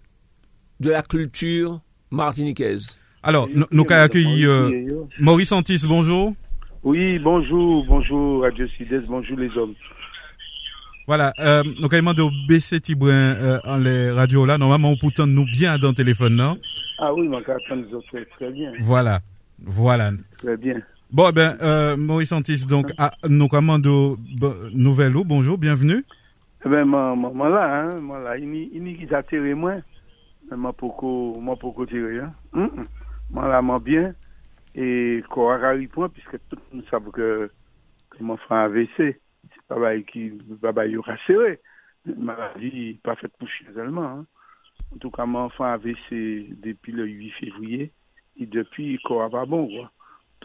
[0.79, 2.97] de la culture martiniquaise.
[3.23, 6.33] Alors, nous nous avons accueilli euh, Maurice Antis, bonjour.
[6.87, 9.73] Oui, bonjour, bonjour Radio Sud-Est, bonjour les hommes.
[11.05, 14.57] Voilà, euh, nous avons demandé au BC Tibrin euh, en les radios là.
[14.57, 16.57] Normalement, on pourtant nous bien dans le téléphone, non?
[16.99, 19.19] Ah oui, mon gars, nous autres, très bien, Voilà,
[19.59, 20.11] voilà.
[20.37, 20.81] très bien.
[21.11, 24.15] Bon, ben, euh, Maurice Antis, donc, à nous commandons
[24.73, 26.05] nouvelle ou bonjour, bienvenue.
[26.65, 29.73] Eh ben, moi, moi, moi là, hein, moi là, il n'y qui s'attire moi.
[30.49, 31.09] Men mwen poko,
[31.43, 32.69] mwen poko tire, hein.
[33.33, 34.13] Mwen la mwen bien,
[34.77, 37.49] e ko a raripon, piske tout moun sav ke,
[38.13, 39.15] ke mwen fwa AVC.
[39.55, 40.29] Se pa bay ki,
[40.61, 41.55] pa bay yo rasere.
[42.05, 44.25] Maladi pa fet pou chien zelman, hein.
[44.93, 46.11] En tout ka, mwen fwa AVC
[46.63, 47.89] depi le 8 fevriye,
[48.37, 49.89] e depi ko a va bon, kwa.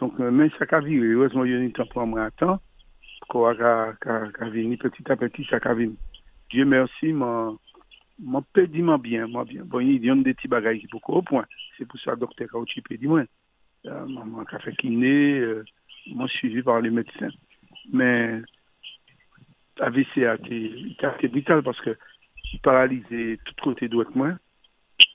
[0.01, 2.57] Donk men sa ka vire, wèz mwen yon itan pou mwen atan,
[3.29, 5.93] ko a ka, ka, ka vini, petit a petit sa ka vini.
[6.49, 9.69] Dieu merci, mwen pedi mwen bien, mwen bien.
[9.69, 11.47] Bon, yon de ti bagay ki pou ko au point.
[11.77, 12.65] Se pou sa doktor ka ou
[13.83, 15.63] mwen mwen ka fe kiné, euh,
[16.13, 17.33] mwen suivi par les médecins.
[17.91, 18.45] Men,
[19.83, 20.59] AVC a te,
[21.03, 21.97] a te vital paske
[22.63, 24.37] paralize tout kote dwek mwen.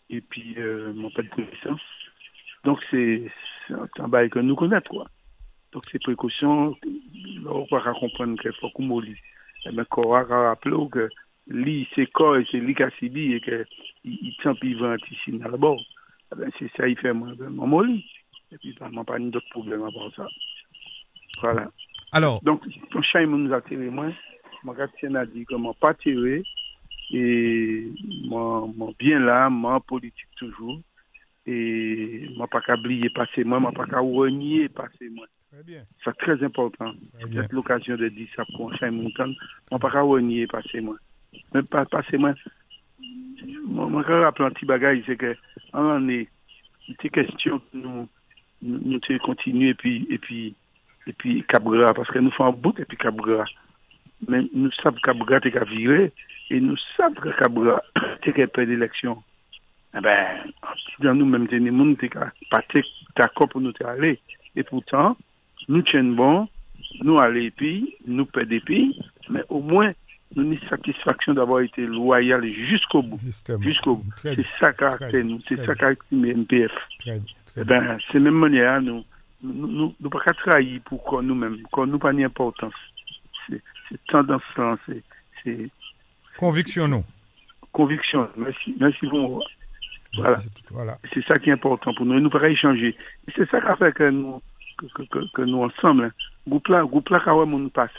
[0.09, 1.85] E pi, euh, mwen pa de connaissance.
[2.65, 3.31] Donc, c'est
[3.67, 5.07] c'est un bail que nous connaître, quoi.
[5.73, 6.75] Donc, ces précautions,
[7.47, 9.03] on va comprendre qu'il faut qu'on.
[9.03, 11.09] Eh bien, qu'on va rappeler que
[11.49, 13.67] lui, c'est corps et c'est lui qui a subi et que
[14.05, 15.81] il il tient puis il va anticiner d'abord.
[16.33, 18.05] Eh bien, c'est ça, il fait moi, mon molli.
[18.53, 20.27] Et puis, vraiment, pas d'autres problèmes à part ça.
[21.41, 21.71] Voilà.
[22.13, 22.63] Alors, Donc,
[23.03, 24.13] chat, il nous a tiré moins.
[24.65, 26.43] Mon gardien a dit comment pas tirer.
[27.11, 27.89] Et
[28.27, 30.81] mon, mon bien là, mon politique toujours.
[31.47, 35.27] Et moi, pas qu'à oublier passer moi, moi, pas qu'à renier passer moi.
[36.05, 36.93] C'est très important.
[36.93, 37.27] Bien.
[37.29, 39.35] Peut-être l'occasion de dire ça pour chat montagne.
[39.71, 40.97] Moi, pas qu'à renier passer moi.
[41.55, 42.35] Même pas passer moi.
[43.67, 45.37] Moi, moi, quand je rappelle un petit bagage, c'est que,
[45.73, 46.29] en année,
[47.01, 48.09] c'est question que nous,
[48.63, 50.55] nous, nous te continuer et puis, et puis,
[51.07, 53.45] et puis Cabra, parce que nous faisons un bout et puis Cabra.
[54.29, 56.13] Mais nous savons que Cabra t'es qu'à virer,
[56.51, 57.83] et nous savons que Cabra
[58.23, 59.23] t'es qu'à perdre l'élection.
[59.97, 60.27] Eh ben,
[61.01, 62.83] dans nous qu'à pas t'es
[63.17, 64.19] d'accord pour nous aller.
[64.57, 65.17] Et pourtant,
[65.69, 66.49] nous tiennent bon,
[67.03, 68.99] nous aller et puis, nous perdre des pays,
[69.31, 69.93] mais au moins,
[70.35, 73.19] nous avons une satisfaction d'avoir été loyal jusqu'au bout.
[73.61, 74.13] Jusqu'au bout.
[74.23, 76.73] C'est ça caractère nous, c'est ça caractère MPF.
[77.61, 79.05] Eh ben, c'est même manière, nous,
[79.43, 82.75] nous, nous, nous pas trahir pour nous-mêmes, nous pas d'importance.
[83.47, 85.03] C'est, c'est tendance là, c'est,
[85.43, 85.71] c'est
[86.39, 87.05] Conviction, non.
[87.73, 88.29] conviction.
[88.37, 89.41] Merci, merci vous.
[90.15, 90.39] Voilà.
[90.39, 90.63] C'est tout.
[90.71, 90.99] Voilà.
[91.13, 92.17] C'est ça qui est important pour nous.
[92.17, 92.97] Et nous pas échanger.
[93.35, 94.41] C'est ça qui a fait que nous,
[94.79, 96.13] que, que, que, que nous ensemble, hein,
[96.47, 97.91] groupe là, groupe là, quand on passe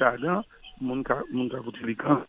[0.81, 2.23] mon ka, mon ka voté les grands,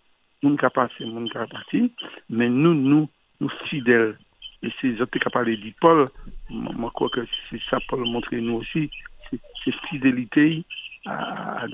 [0.59, 1.93] ka passé, mon ka parti,
[2.29, 3.09] mais nous, nous,
[3.41, 4.17] nous fidèles.
[4.63, 6.09] Et c'est autres qui a parlé dit Paul,
[6.51, 8.91] moi moi, crois que c'est ça Paul montrer nous aussi,
[9.31, 10.65] c'est c'est fidélité
[11.07, 11.67] à,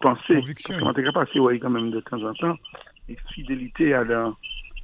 [0.00, 0.34] pensées.
[0.34, 0.78] Conviction.
[0.80, 2.56] Parce qu'on est passé, ouais, quand même de temps en temps,
[3.08, 4.36] et fidélité à dans,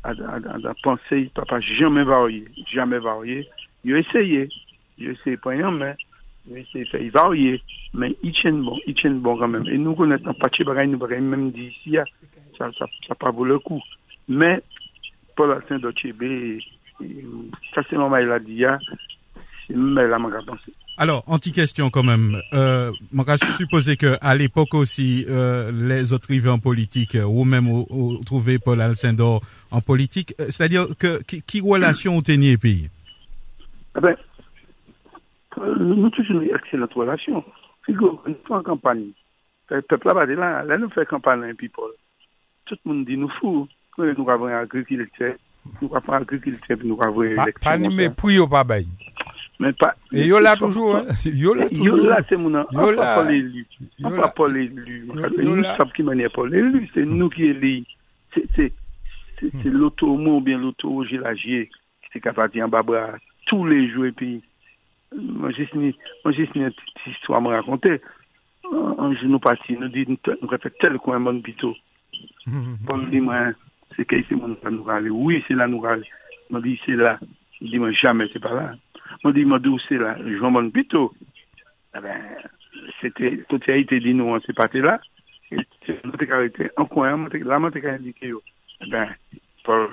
[0.04, 3.48] à, dans pensée, papa jamais varié, jamais varié.
[3.84, 4.48] Il a essayé,
[4.98, 5.94] il a essayé pas rien, mais
[6.48, 7.62] il a essayé de varier,
[7.94, 9.66] mais il tient bon, il tient bon quand même.
[9.68, 12.04] Et nous connaissons pas de bagaille, nous bagaille même d'ici, ah,
[12.58, 13.82] ça, ça, ça pas vaut le coup.
[14.28, 14.62] Mais,
[15.34, 16.60] Paul Altin d'Ochébé,
[17.74, 18.78] ça c'est normal, il a dit, ah,
[19.66, 20.72] c'est même là, pensé.
[20.98, 22.40] alors, anti-question quand même.
[22.52, 27.24] Euh, on va supposer que à l'époque aussi, euh, les autres arrivés en politique, euh,
[27.24, 27.86] ou même au-
[28.24, 32.90] trouver Paul Alcindor en politique, euh, c'est-à-dire que qui, qui relation au tenir pays
[33.96, 34.16] Eh ben,
[35.58, 37.44] euh, nous toujours une excellente relation.
[37.86, 39.08] Figure, fois en campagne,
[39.70, 41.90] le peuple là-bas, là, là, nous fait campagne, Paul.
[42.66, 43.66] Tout le monde dit nous fous.
[43.98, 44.64] Nous nous avons un
[45.82, 47.64] un agriculteur, puis nous avons une Pas, élection.
[47.70, 48.86] pas ni mépris au pas bail.
[49.60, 49.94] Mais pas.
[50.12, 51.04] Et yo là toujours, hein.
[51.24, 52.66] Yo Yo mon nom.
[52.72, 53.66] Yo Paul élu.
[54.02, 54.28] On Yo pas là.
[54.28, 55.04] Paul élu.
[55.06, 55.76] Yo- Parce que yo nous là.
[55.76, 56.88] savons qui manière Paul élu.
[56.94, 57.84] C'est nous qui élu.
[58.34, 58.72] C'est, c'est,
[59.40, 61.70] c'est, c'est l'auto-mot ou bien l'auto-gélagier
[62.10, 63.10] qui est capable de dire en bas bras
[63.46, 64.06] tous les jours.
[64.06, 64.42] Et puis,
[65.14, 65.94] moi, j'ai signé,
[66.24, 68.00] moi, j'ai signé une petite histoire à me raconter.
[68.72, 70.16] Un un jour, nous partis, nous dit, nous
[73.96, 75.12] se ke se moun la nou rale.
[75.12, 76.08] Oui, se la nou rale.
[76.50, 77.16] Mwen di se la.
[77.60, 78.66] Di mwen jame se pa la.
[79.22, 80.14] Mwen di mwen di ou se la.
[80.26, 81.08] Joun moun pito.
[81.96, 82.30] Eh ben,
[83.00, 84.98] se te, tote a ite di nou an se pate la.
[85.50, 86.72] Se nou te karete.
[86.80, 88.42] An kwen, la mwen te karete ki yo.
[88.80, 89.14] Eh ben,
[89.66, 89.92] pou...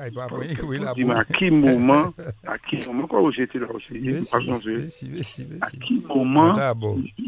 [0.00, 2.14] A ki mouman,
[2.48, 3.92] a ki mouman, kwa ou jete la ou se,
[4.32, 6.56] a ki mouman,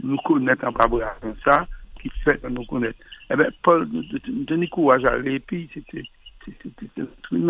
[0.01, 1.59] nou konet an pa bou a kon sa,
[2.11, 2.99] qui fait que nous connaître.
[3.31, 3.89] Eh ben, Paul,
[4.27, 6.05] donner courage à aller, puis c'était,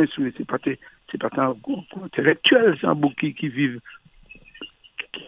[0.06, 0.58] souhaite, c'est pas,
[1.10, 1.58] c'est pas tant
[2.04, 3.80] intellectuel, bouc qui, qui vivent,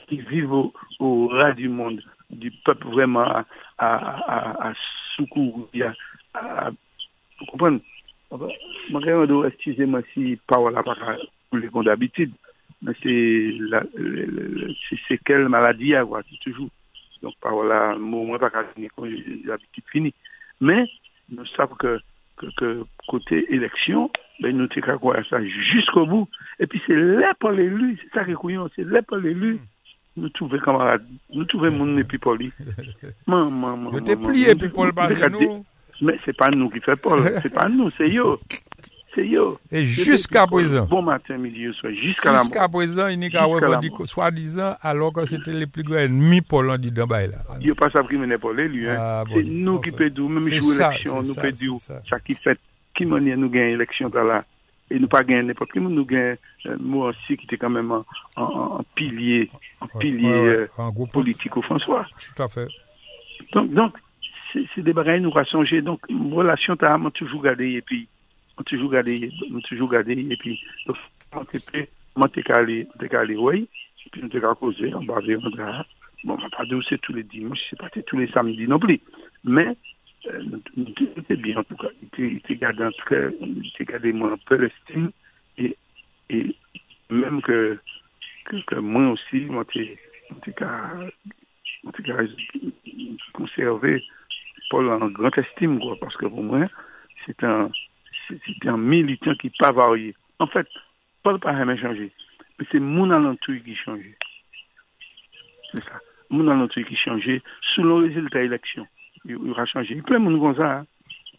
[0.08, 3.44] qui vivent au, au ras du monde, du peuple vraiment à,
[3.78, 4.74] à, à, à
[5.16, 5.94] secourir,
[6.34, 7.80] à, à, vous comprenez?
[8.30, 10.96] Quand même, excusez-moi si parole n'a pas
[11.50, 12.32] comme d'habitude,
[12.82, 13.58] mais c'est
[15.24, 16.68] quelle maladie à quoi, c'est toujours.
[17.26, 20.14] Donc, par voilà, moi, pas qu'à finir j'ai l'habitude finie.
[20.60, 20.86] Mais,
[21.28, 21.98] nous savons que,
[22.36, 26.28] que, que côté élection, ben nous t'es croire ça jusqu'au bout.
[26.60, 29.58] Et puis c'est là pour l'élu, c'est ça qui est couillon, c'est là pour l'élu.
[30.16, 32.52] Nous trouvons camarades, nous trouvons mon et puis pour lui.
[33.26, 34.16] Man, man, man, Yo te
[36.80, 38.38] fait Paul, c'est pas nous, c'est yo.
[39.16, 39.58] c'est yo.
[39.72, 40.86] Et jusqu'à présent.
[40.86, 42.44] Bon matin, midi, soir, jusqu'à la mort.
[42.44, 43.46] Jusqu'à présent, il n'y a qu'à
[44.04, 47.38] soi-disant, alors que c'était les plus grands ennemis pour l'Andi Dambaï, là.
[47.58, 48.96] Il n'y a pas sa prime n'importe lui, hein.
[48.96, 52.60] Ah, bon, c'est nous qui pédons, même si l'élection, nous pédons, ça qui fait,
[52.94, 54.44] qui manière nous gagne l'élection, là.
[54.86, 56.36] E nou pa gen nepot ki moun nou gen
[56.78, 57.88] mou ansi ki te kanmen
[58.38, 59.48] an pilye
[61.10, 62.06] politiko François.
[62.22, 62.68] Tout afe.
[63.50, 63.98] Donk,
[64.52, 65.80] se de bagay nou rasonje.
[65.82, 67.66] Donk, mou relasyon ta amant toujou gade.
[67.66, 68.04] E pi,
[68.58, 68.62] on
[72.28, 73.68] t'es calé, on t'es calé, oui,
[74.06, 75.84] et puis on t'es qu'à causer, on va on va
[76.24, 78.78] Bon, on va pas dire c'est tous les dimanches, c'est pas tous les samedis non
[78.78, 79.00] plus.
[79.44, 79.76] Mais,
[80.26, 81.88] euh, nous- nous était bien, en tout cas.
[82.02, 85.10] Il était- il était gardé, en tout cas, il était gardé, moi, un peu l'estime,
[90.52, 90.92] qu'à,
[91.86, 92.18] en tout cas,
[93.32, 94.02] conserver
[94.70, 96.66] Paul en grande estime, quoi, parce que pour moi,
[97.24, 97.70] c'est un,
[98.28, 100.14] c'est un militant qui pas varié.
[100.38, 100.66] En fait,
[101.22, 102.10] Paul n'a pas jamais changé,
[102.58, 104.04] mais c'est mon alentour qui change.
[105.72, 106.00] C'est ça.
[106.30, 107.28] Mon alentour qui change
[107.74, 108.86] selon les résultats de l'élection.
[109.24, 109.92] Il, il aura changé.
[109.92, 110.78] Il y a plein de monde comme ça.
[110.78, 110.86] hein.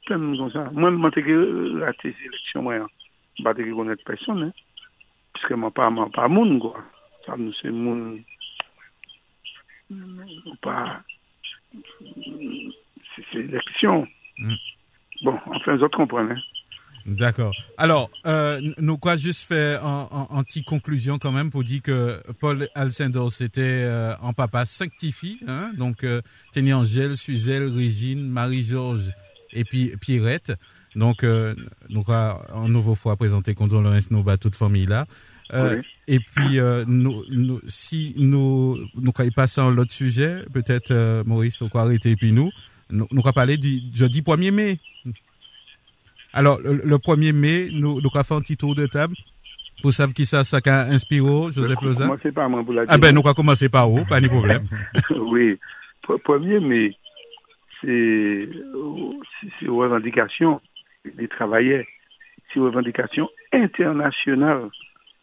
[0.05, 0.69] Plein de monde comme ça.
[0.71, 2.87] Moi, je suis raté ces élections, moi, hein.
[3.37, 4.53] je ne vais pas connaître personne, hein.
[5.33, 6.83] Puisque je ne pas, moi, pas monde, quoi.
[7.25, 8.19] Ça, nous, c'est mon,
[10.61, 11.01] pas,
[11.71, 14.07] c'est c'est l'élection.
[14.37, 14.53] Mm.
[15.23, 16.31] Bon, enfin, les autres comprennent.
[16.31, 16.41] Hein.
[17.07, 17.55] D'accord.
[17.77, 21.81] Alors, euh, nous quoi juste fait en, en, en petite conclusion quand même pour dire
[21.81, 28.27] que Paul Alcindor c'était euh, en papa sanctifie, hein, donc euh, tenait Angèle, Suzelle, Régine,
[28.27, 29.11] Marie-Georges
[29.53, 30.51] et puis Pierrette.
[30.95, 31.55] Donc, euh,
[31.89, 35.05] donc en nouveau fois présenté condoléances nous à toute famille là.
[35.53, 35.83] Euh, Oui.
[36.09, 41.23] Et puis, euh, nous, nous, si nous nous allons passer à l'autre sujet, peut-être euh,
[41.25, 42.49] Maurice, on va arrêter et puis nous,
[42.89, 44.79] nous, nous allons parler du jeudi 1er mai.
[46.37, 49.15] Alors, le, le 1er mai, nous, nous allons faire un petit tour de table
[49.81, 51.77] pour savoir qui ça, ça a inspiré Joseph.
[51.79, 54.67] Commencez par moi pour la Ah ben, nous allons commencer par où, pas de problème.
[55.17, 55.57] oui.
[56.03, 56.93] Pre- Premier, mais
[57.81, 58.47] c'est
[59.67, 60.61] aux revendications
[61.15, 61.85] des travailleurs.
[62.53, 64.69] C'est aux revendications internationales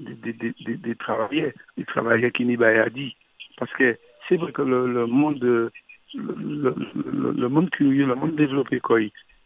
[0.00, 3.14] des, des, des, des, des travailleurs, des travailleurs qui n'y a dit.
[3.56, 3.96] Parce que
[4.28, 5.70] c'est vrai que le, le monde le,
[6.14, 6.74] le,
[7.12, 8.98] le, le monde curieux, le monde développé, quoi,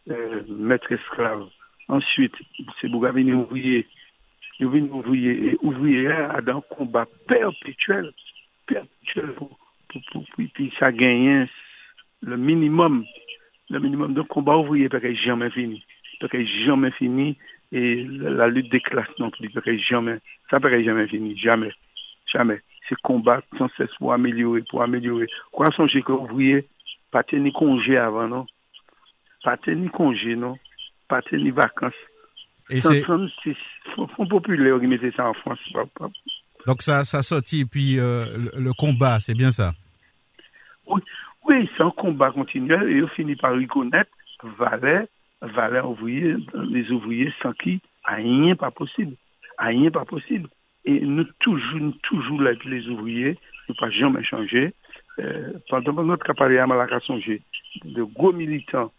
[0.09, 1.45] euh, maître esclave.
[1.89, 2.35] Ensuite,
[2.79, 3.87] c'est Bougavini ouvrier.
[4.59, 8.11] Il vient ouvrier et ouvrier a un combat perpétuel,
[8.67, 9.57] perpétuel pour,
[10.11, 10.23] pour,
[10.53, 11.47] puis ça gagne
[12.21, 13.05] le minimum,
[13.69, 15.83] le minimum de combat ouvrier parce n'est jamais fini.
[16.19, 17.37] Parce n'est jamais fini
[17.71, 21.71] et la, lutte des classes non plus, parce jamais, ça parce jamais fini, jamais,
[22.31, 22.59] jamais.
[22.87, 25.27] C'est combattre sans cesse pour améliorer, pour améliorer.
[25.51, 26.67] Quoi songer que ouvrier,
[27.11, 28.45] pas tenir congé avant, non?
[29.43, 30.57] Pas tenir congé, non?
[31.09, 31.93] Pas tenir vacances.
[32.69, 33.55] Et c'est, 136
[33.95, 35.59] fonds fonds populaires qui mettaient ça en France.
[35.73, 36.09] Pas- pas-
[36.67, 36.81] donc
[37.23, 39.73] sortit, et puis euh, le, combat, c'est bien ça?
[40.87, 41.01] Oui,
[41.47, 44.11] oui c'est un combat continuel et on finit par reconnaître
[44.57, 45.05] valeur,
[45.41, 46.35] valeur ouvrier,
[46.69, 49.15] les ouvriers sans qui rien pas possible.
[49.57, 50.49] Rien pas possible.
[50.85, 54.73] Et nous toujours, nous les ouvriers, nous pas jamais changé.
[55.19, 57.41] Euh, pendant notre capacité à Malaka songer,
[57.83, 58.91] de gros militants,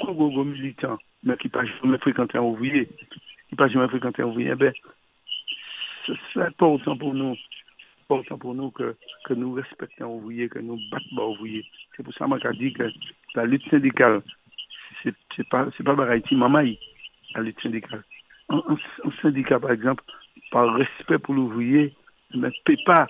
[0.00, 2.88] gros, gros militants, mais qui pas jamais fréquenté un ouvrier,
[3.48, 4.72] qui pas jamais fréquenté un ouvrier, ben,
[6.06, 7.36] c'est important pour nous
[8.08, 11.64] important pour nous que, que nous respections les ouvriers, que nous battons les ouvriers.
[11.96, 12.84] C'est pour ça que je dit que
[13.34, 14.22] la lutte syndicale,
[15.02, 16.78] c'est pas c'est pas pareil, mamaï,
[17.34, 18.04] la lutte syndicale.
[18.48, 18.62] Un,
[19.22, 20.04] syndicat, par exemple,
[20.52, 21.92] par respect pour l'ouvrier,
[22.32, 23.08] ne peut pas,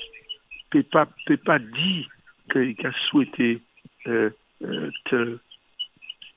[0.70, 2.09] peut pas, peut pas dire
[2.50, 3.61] qu'il a souhaité
[4.07, 4.31] euh,
[4.62, 5.38] euh, tel,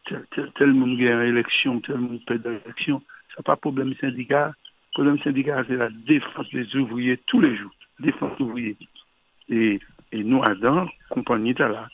[0.06, 3.02] tel, tel, tel monde gagne élection, tel monde perd l'élection.
[3.36, 4.54] C'est pas problème syndical.
[4.90, 8.78] Le problème syndical, c'est la défense des ouvriers tous les jours défense ouvrier.
[9.50, 9.80] Et,
[10.12, 11.88] et nous, Adam, compagnie là.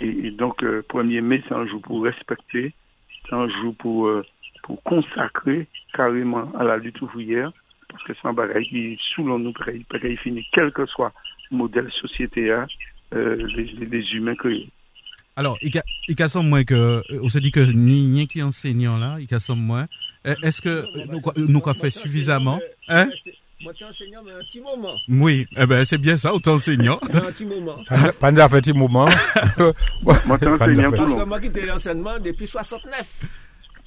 [0.00, 2.74] Et, et donc, euh, 1er mai, c'est un jour pour respecter,
[3.22, 4.24] c'est un jour pour, euh,
[4.62, 7.50] pour consacrer carrément à la lutte ouvrière,
[7.88, 11.12] parce que c'est un bagage qui, selon nous, pareil fini, quel que soit
[11.50, 12.66] le modèle sociétaire,
[13.14, 14.68] euh, les, les, les humains créés.
[15.38, 18.42] Alors, il y a, moins que, euh, on se dit que ni, ni qui est
[18.42, 19.86] enseignant là, il y a moins.
[20.26, 22.58] Euh, Est-ce que nous, nous avons fait suffisamment?
[22.88, 23.10] Hein?
[23.60, 24.94] Moi, tu enseignant, mais un petit moment.
[25.08, 26.98] Oui, eh ben, c'est bien ça, autant enseignant.
[27.12, 27.78] Un petit moment.
[28.20, 29.08] Pas de fait un moment.
[30.02, 31.18] Moi, t'es enseignant tout Parce long.
[31.20, 33.02] que moi, qui t'ai l'enseignement depuis 69.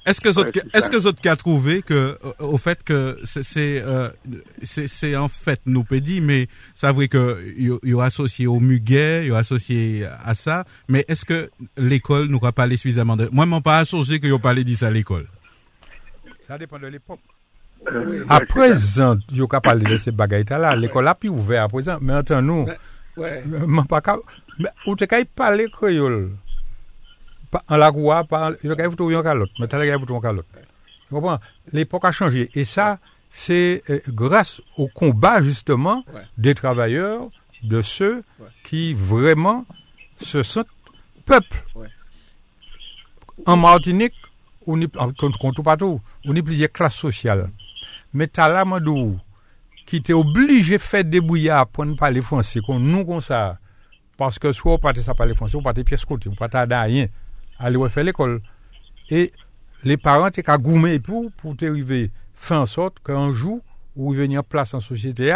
[0.06, 5.20] Est-ce que Zot, est-ce que Zot a trouvé que, au fait que c'est, c'est, euh,
[5.20, 10.34] en fait nous pédit, mais ça vrai que y associé au muguet, y associé à
[10.34, 14.26] ça, mais est-ce que l'école nous a parlé suffisamment de, moi, m'en pas associé que
[14.26, 15.26] y a parlé de ça à l'école.
[16.46, 17.20] Ça dépend de l'époque.
[17.88, 18.20] Oui.
[18.28, 22.02] A prezant, yo ka pale de se bagay ta la, l'ekol api ouve a prezant,
[22.04, 22.68] men anten nou,
[23.16, 24.18] men pa ka,
[24.84, 26.18] ou te ka yi pale kreol,
[27.68, 29.66] en la cour, pas yon calotte, mais
[30.20, 30.46] calotte.
[31.08, 31.38] Tu comprends
[31.72, 32.98] L'époque a changé et ça
[33.30, 36.22] c'est euh, grâce au combat justement Ouais.
[36.38, 37.28] des travailleurs,
[37.62, 38.46] de ceux Ouais.
[38.64, 39.66] qui vraiment
[40.20, 40.66] se sentent
[41.24, 41.64] peuple.
[41.74, 41.88] Ouais.
[43.46, 44.14] En Martinique,
[44.66, 45.12] on est en
[45.52, 47.50] tout partout, on est plusieurs classes sociales.
[48.12, 49.18] Mais t'as là Madou
[49.86, 53.58] qui était obligé de faire des bouillards pour ne parler français nous comme ça
[54.16, 56.66] parce que soit on partait ça parler français, on partait pièce côté, on partait à
[56.82, 57.06] rien,
[57.60, 58.40] aller faire l'école.
[59.10, 59.32] Et
[59.84, 63.60] les parents étaient qu'à goumer pour pour arriver faire en sorte qu'un jour
[63.96, 65.32] où ils venaient en place en société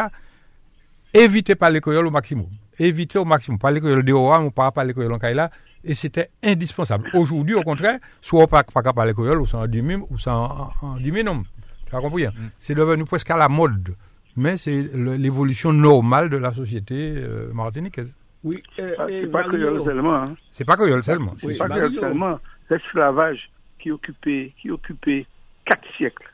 [1.15, 2.47] éviter parler créole au maximum.
[2.79, 3.59] Éviter au maximum.
[3.59, 5.51] Parler créole dehors, on pas parler créole en Kaila,
[5.85, 7.09] et c'était indispensable.
[7.15, 11.45] Aujourd'hui, au contraire, soit on pas parler créole, ou ça en diminue, ou en diminue.
[11.87, 12.27] Tu as compris?
[12.27, 12.33] hein?
[12.59, 13.95] C'est devenu presque à la mode.
[14.37, 18.13] Mais c'est l'évolution normale de la société euh, martiniquaise.
[18.45, 18.63] Oui.
[18.79, 20.15] euh, Ah, et C'est pas Mario- créole seulement.
[20.15, 20.35] Hein.
[20.51, 21.35] C'est pas créole seulement.
[21.43, 22.39] Oui, C'est pas créole seulement.
[22.71, 25.27] L'esclavage qui occupait, qui occupait
[25.65, 26.31] quatre siècles.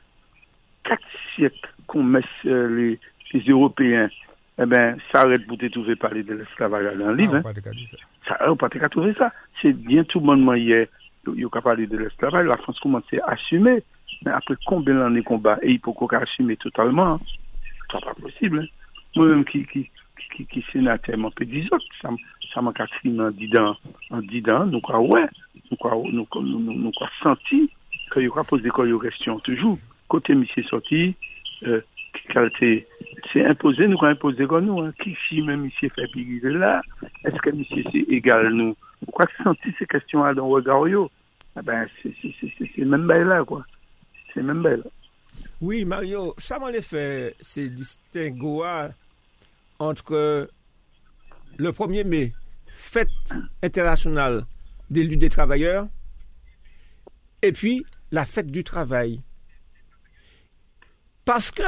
[0.85, 1.03] Quatre
[1.35, 2.99] siècles qu'on met euh, les,
[3.33, 4.09] les Européens.
[4.63, 7.41] Eh ben, ça arrête pour te trouver parler de l'esclavage dans le livre.
[7.45, 7.53] Ah, hein.
[8.29, 8.39] ça.
[8.51, 9.33] On pas qu'à trouver ça.
[9.63, 10.87] C'est bien tout le monde hier.
[11.35, 12.47] Il a parlé de l'esclavage.
[12.47, 13.83] La France commence à assumer.
[14.25, 17.15] Mais après combien d'années de combat et il faut qu'on assumer totalement.
[17.15, 17.21] hein.
[17.93, 18.61] C'est pas possible.
[18.61, 18.67] hein.
[19.17, 19.91] Moi-même qui, qui,
[20.35, 21.77] qui, qui sénateur, m'en peut dire ça.
[22.03, 22.17] Ça, m-
[22.55, 23.77] ça m'a crié en disant,
[24.11, 25.27] en disant, nous quoi, ouais,
[25.71, 27.71] nous quoi, nous, quoi- nous, nous, nous quoi senti
[28.11, 29.79] que il a posé quoi, il question toujours.
[30.09, 31.15] Côté monsieur sorti,
[31.65, 31.81] euh,
[33.33, 34.93] c'est imposé, nous quoi imposé comme nous, hein.
[35.29, 35.41] Si
[39.45, 41.11] senti ces questions-là dans le regard, yo?
[41.59, 42.13] Eh ben, c'est,
[42.77, 43.65] c'est même belle là, quoi.
[44.35, 44.83] C'est même belle.
[45.61, 48.63] Oui, Mario, ça m'en a fait ces distinguo
[49.81, 50.49] entre
[51.59, 52.33] le 1er mai,
[52.69, 53.09] fête
[53.63, 54.47] internationale
[54.91, 55.89] des luttes des travailleurs,
[57.43, 59.23] et puis la fête du travail.
[61.25, 61.63] Parce que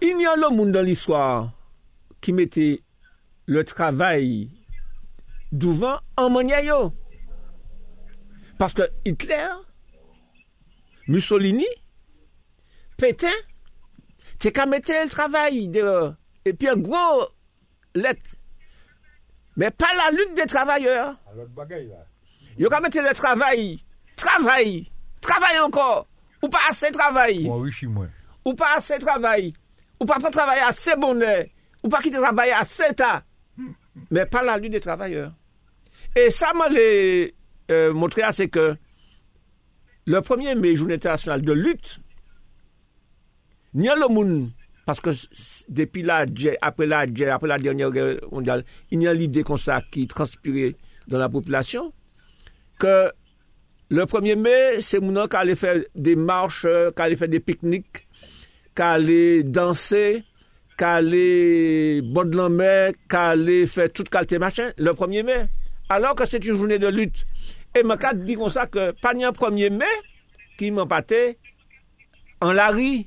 [0.00, 1.52] il y a le monde dans l'histoire
[2.20, 2.82] qui mettait
[3.46, 4.50] le travail
[5.50, 6.92] devant en yo.
[8.58, 9.48] Parce que Hitler,
[11.06, 11.66] Mussolini,
[12.96, 13.28] Pétain,
[14.38, 16.14] c'est qu'à mettre le travail dehors.
[16.48, 17.28] Et puis un gros
[17.94, 18.36] lettre.
[19.56, 21.16] Mais pas la lutte des travailleurs.
[22.56, 23.84] Il qu'à mettre le travail.
[24.16, 24.90] Travail.
[25.20, 26.06] Travail encore.
[26.42, 27.50] Ou pas assez travail.
[28.44, 29.52] Ou pas assez travail.
[30.00, 31.44] Ou pas pas travailler assez bonheur.
[31.82, 33.22] Ou pas quitter travailler assez tard.
[34.10, 35.32] Mais pas la lutte des travailleurs.
[36.16, 38.74] Et ça m'a euh, montré, c'est que
[40.06, 42.00] le 1er mai, journée internationale de lutte,
[43.74, 44.50] y a le monde,
[44.88, 45.10] parce que
[45.68, 46.24] depuis la
[46.62, 50.76] après la après la dernière guerre mondiale, il y a l'idée comme ça qui transpirait
[51.08, 51.92] dans la population,
[52.78, 53.12] que
[53.90, 57.40] le 1er mai, c'est mon qui allait faire des marches, euh, qui allait faire des
[57.40, 58.08] pique-niques,
[58.74, 60.24] qui allait danser,
[60.78, 65.48] qui allait boire de la mer, qui allait faire toute qualité machin, le 1er mai.
[65.90, 67.26] Alors que c'est une journée de lutte.
[67.74, 69.84] Et carte dit comme ça que pas un 1er mai
[70.56, 71.36] qui m'empatait
[72.40, 73.04] en la rue,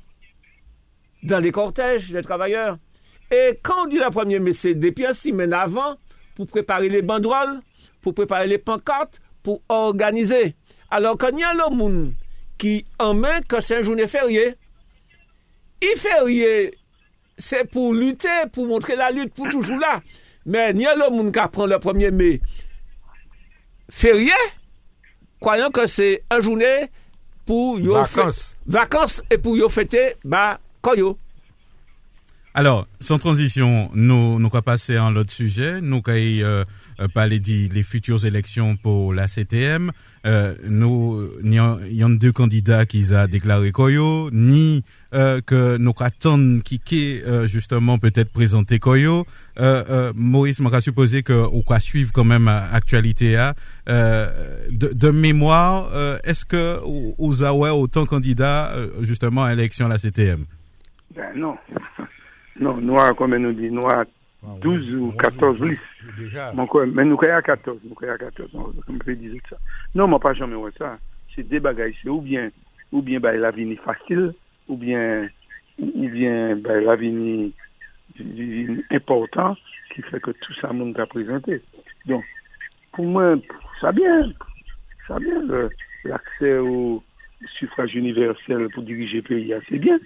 [1.22, 2.78] dans les cortèges des travailleurs.
[3.30, 5.96] Et quand on dit le 1er mai, c'est depuis un semaine avant
[6.34, 7.60] pour préparer les banderoles,
[8.00, 10.54] pour préparer les pancartes, pour organiser.
[10.90, 12.12] Alors qu'il y a le monde
[12.58, 14.54] qui en main que c'est une journée fériée.
[15.80, 16.78] Il férié,
[17.38, 20.02] c'est pour lutter, pour montrer la lutte, pour toujours là.
[20.44, 22.40] Mais il y a le monde qui apprend le 1er mai
[23.92, 24.32] férié,
[25.38, 26.90] croyant que c'est une journée
[27.44, 28.56] pour Vacances.
[28.66, 31.16] vacances et pour yo fêter bah koyo.
[32.54, 35.80] Alors, sans transition, nous nous allons passer à un autre sujet?
[35.80, 36.64] Nous allons euh,
[37.00, 39.90] euh, parler des les futures élections pour la CTM.
[40.26, 45.94] Euh, nous, il y, a- deux candidats qui ont déclaré Koyo, ni euh, que nous
[45.98, 46.78] attendons qui
[47.24, 49.24] euh, justement peut-être présenter Koyo.
[50.14, 53.54] Maurice m'a supposé que ou quoi suivre quand même actualité à
[53.88, 55.88] euh, de, mémoire.
[56.22, 60.44] Est-ce que ou- vous avez autant candidats justement à l'élection à la CTM?
[61.14, 61.56] Ben non.
[62.60, 64.04] Non, noir, comme nous dit, noir,
[64.60, 65.80] 12 ou 14 listes.
[66.54, 68.50] Mais nous créons à 14, nous créons à 14,
[68.88, 69.56] on peut dire ça.
[69.94, 70.98] Non, moi pas jamais ouais ça.
[71.34, 72.50] c'est des bagages, c'est ou bien,
[72.92, 74.34] ou bien bah, la vie facile,
[74.68, 75.28] ou bien,
[75.78, 77.54] ou bien bah, la vie
[78.90, 79.56] important
[79.94, 81.62] qui fait que tout ça monde a présenté.
[82.06, 82.24] Donc,
[82.92, 83.36] pour moi,
[83.80, 84.30] ça bien,
[85.08, 85.42] ça bien
[86.04, 87.02] l'accès au
[87.58, 89.98] suffrage universel pour diriger le pays, c'est bien,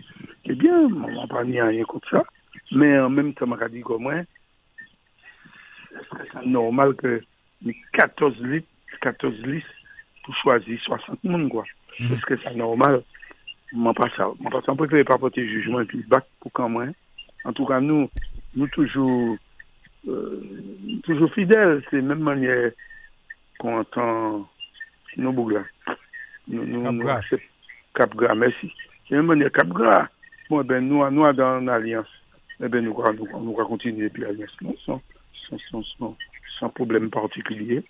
[0.47, 2.25] c'est bien, on va pas nier rien contre ça,
[2.73, 7.23] mais en même temps, je dis que moi, est-ce que c'est normal que
[7.63, 8.67] les 14 listes,
[9.01, 9.67] 14 listes
[10.25, 11.65] pour choisir 60 personnes, quoi.
[11.99, 13.03] Est-ce que c'est normal?
[13.73, 14.29] Moi, pas ça.
[14.39, 14.73] Moi, pas ça.
[14.73, 16.93] On préfère pas porter jugement et puis battre pour quand même.
[17.45, 18.11] En tout cas, nous,
[18.55, 19.37] nous toujours,
[20.09, 20.41] euh,
[21.05, 21.83] toujours fidèles.
[21.91, 22.73] C'est même manière
[23.59, 24.49] qu'on entend
[25.17, 25.65] nos bouglas.
[26.49, 27.05] Nous, nous,
[27.95, 28.73] Cap merci.
[29.09, 30.09] C'est même manière Cap Gras.
[30.49, 32.07] Bon, ben, nous, nous, dans l'alliance,
[32.61, 35.03] eh ben, nous, nous, nous, continuer puis l'alliance, sans,
[35.71, 36.17] sans,
[36.61, 37.83] sans, problème particulier.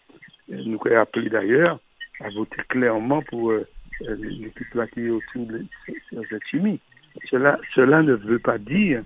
[0.48, 1.78] Et Nous avons appelé d'ailleurs
[2.20, 3.66] à voter clairement pour euh,
[4.00, 5.64] l'équipe qui est autour de
[6.30, 6.80] cette chimie.
[7.30, 9.02] Cela, cela ne veut pas dire,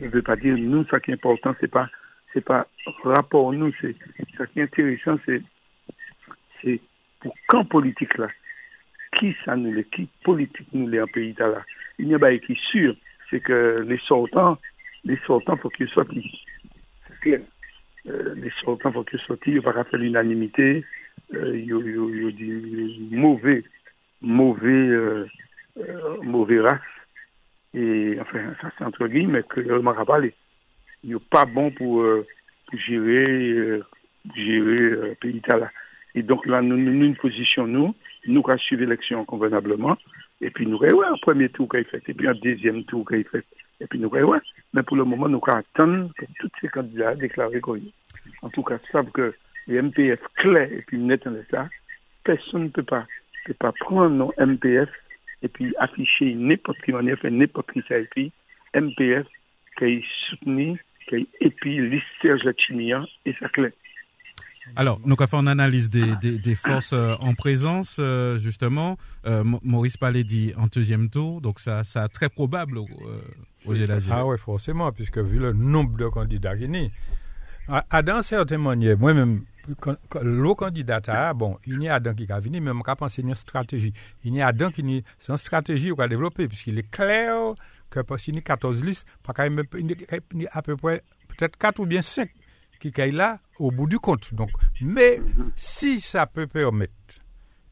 [0.00, 1.88] ne veut pas dire, nous, ce qui est important, c'est pas,
[2.32, 2.66] c'est pas
[3.02, 3.96] rapport nous, c'est,
[4.38, 5.42] ce qui est intéressant, c'est,
[6.62, 6.80] c'est
[7.20, 8.28] pour quand politique là,
[9.18, 11.64] qui ça nous l'est, qui politique nous l'est en pays là?
[11.98, 12.94] Il n'y a pas qui sûr,
[13.30, 14.58] c'est que les sortants,
[15.04, 17.40] les sortants, faut qu'ils soient C'est.
[18.06, 20.84] Euh, les sortants, faut qu'ils soient il va pas faire l'unanimité,
[21.54, 23.64] il y a- a- a des mauvais,
[24.20, 25.26] mauvais, euh,
[25.78, 26.80] euh, mauvais race.
[27.72, 29.60] Et enfin, ça c'est entre guillemets que.
[31.02, 32.02] Il n'est pas bon pour,
[32.72, 33.80] gérer,
[34.34, 35.70] gérer le pays là.
[36.14, 37.94] Et donc là, nous, nous, nous, une position, nous,
[38.26, 38.42] nous
[38.76, 39.96] l'élection convenablement.
[40.44, 43.24] Et puis nous ouais, un premier tour qu'il fait, et puis un deuxième tour qu'il
[43.24, 43.44] fait.
[43.80, 44.38] Et puis nous ouais.
[44.74, 47.80] Mais pour le moment, nous attendre que tous ces candidats déclarent qu'on.
[48.42, 49.34] En tout cas, savent que
[49.66, 51.70] les MPF clairs et puis net en ça,
[52.24, 53.06] personne ne peut pas,
[53.46, 54.90] peut pas prendre nos MPF
[55.42, 58.30] et puis afficher n'importe qui manière, faire n'importe qui ça écrit
[58.74, 59.26] MPF
[59.78, 60.78] qui est soutenu,
[61.08, 62.42] qui est et puis liste Serge
[63.24, 63.70] et ça clair.
[64.76, 68.96] Alors, nous avons fait une analyse des, des, des forces euh, en présence, euh, justement.
[69.26, 73.20] Euh, Maurice Palais dit en deuxième tour, donc ça, ça très probable euh,
[73.66, 74.10] au Gélagé.
[74.12, 76.90] Ah oui, forcément, puisque vu le nombre de candidats qu'il y
[77.68, 79.42] a, à, à dans certaines manières, moi-même,
[80.22, 83.22] le candidat, a, bon, il y a Adam qui a venu, mais on a pensé
[83.22, 83.92] à une stratégie.
[84.24, 87.54] Il y a Adam qui est, une stratégie qu'on a développée, puisqu'il est clair
[87.90, 89.06] que parce qu'il y a 14 listes,
[89.38, 92.28] il y a à peu près, peut-être 4 ou bien 5
[92.92, 94.34] qui sont là au bout du compte.
[94.34, 95.20] Donc, mais
[95.56, 96.92] si ça peut permettre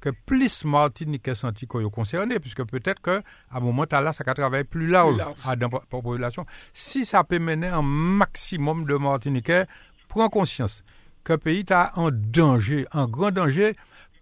[0.01, 4.25] que plus Martinique senti qu'on est concerné, puisque peut-être que à un moment là, ça
[4.25, 5.37] va travailler plus large, large.
[5.45, 6.45] à la population.
[6.73, 9.67] Si ça peut mener un maximum de Martiniquais,
[10.09, 10.85] prends conscience
[11.25, 13.77] que le pays est en danger, en grand danger,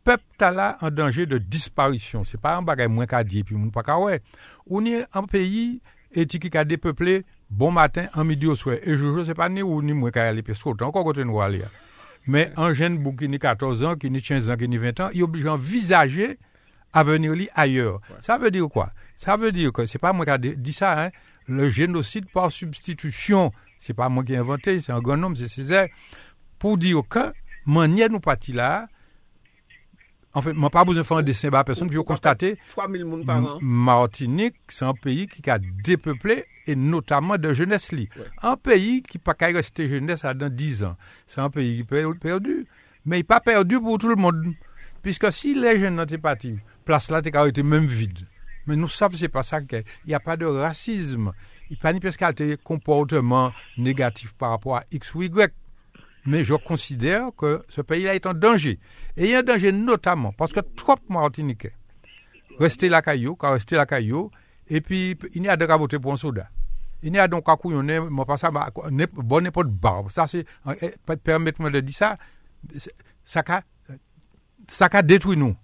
[0.04, 2.24] peuple est là en danger de disparition.
[2.24, 4.20] C'est pas un bagage moins qu'à dire, puis moun pas qu'à ouais.
[4.68, 5.80] On est un pays
[6.12, 8.76] et qui a dépeuplé bon matin, en midi soir.
[8.82, 11.24] Et je ne sais pas ni où ni moins qu'à aller, puis sauter encore côté
[11.24, 11.62] nous aller.
[12.26, 15.00] Mais un jeune bouc qui a 14 ans, qui a 15 ans, qui a 20
[15.00, 16.38] ans, il est obligé d'envisager
[16.92, 18.00] à venir lui ailleurs.
[18.20, 18.92] Ça veut dire quoi?
[19.16, 21.10] Ça veut dire que c'est pas moi qui ai dit ça, hein.
[21.46, 25.48] Le génocide par substitution, c'est pas moi qui ai inventé, c'est un grand homme, c'est
[25.48, 25.88] Césaire,
[26.60, 27.32] pour dire que
[27.66, 28.86] manière nous partis là,
[30.34, 33.04] en fait, moi pas besoin de faire un dessin à personne, puis vous constatez 3000
[33.04, 33.58] moun par an.
[33.60, 38.08] M- Martinique, c'est un pays qui a dépeuplé et notamment de jeunesse li.
[38.42, 40.96] Un pays qui pas qu'à rester jeunesse à dans 10 ans.
[41.26, 42.66] C'est un pays qui peut être perdu.
[43.04, 44.54] Mais il pas perdu pour tout le monde.
[45.02, 48.20] Puisque si les jeunes n'étaient pas partis, place là, t'es été même vide.
[48.66, 49.84] Mais nous savons que c'est pas ça qu'il y a.
[50.04, 51.32] Il n'y a pas de racisme.
[51.70, 55.22] Il n'y a pas ni y a des comportements négatifs par rapport à X ou
[55.22, 55.52] Y.
[56.26, 58.78] Mais je considère que ce pays-là est en danger.
[59.16, 61.72] Et il y a un danger notamment parce que trop Martiniquais
[62.60, 64.30] rester la caillou, rester la caillou,
[64.68, 66.48] et puis il n'y a de qu'à voter pour un soldat.
[67.02, 70.10] Il n'y a donc à couillonner, pas ça, bon n'importe barbe.
[70.10, 70.44] Ça c'est,
[70.82, 72.18] eh, permettez-moi de dire ça,
[73.24, 73.62] ça qu'a,
[74.68, 75.56] ça qu'a détruit nous.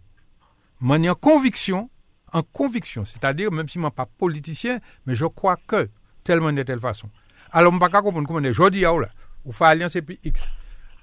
[0.81, 1.91] Moi, en conviction,
[2.33, 5.89] en conviction, c'est-à-dire même si je ne suis pas politicien, mais je crois que
[6.25, 7.09] tellement de telle façon.
[7.53, 8.43] Alors, je ne peux pas comment.
[8.43, 9.09] Je dis, ah, là,
[9.47, 10.51] on fait alliance et puis X.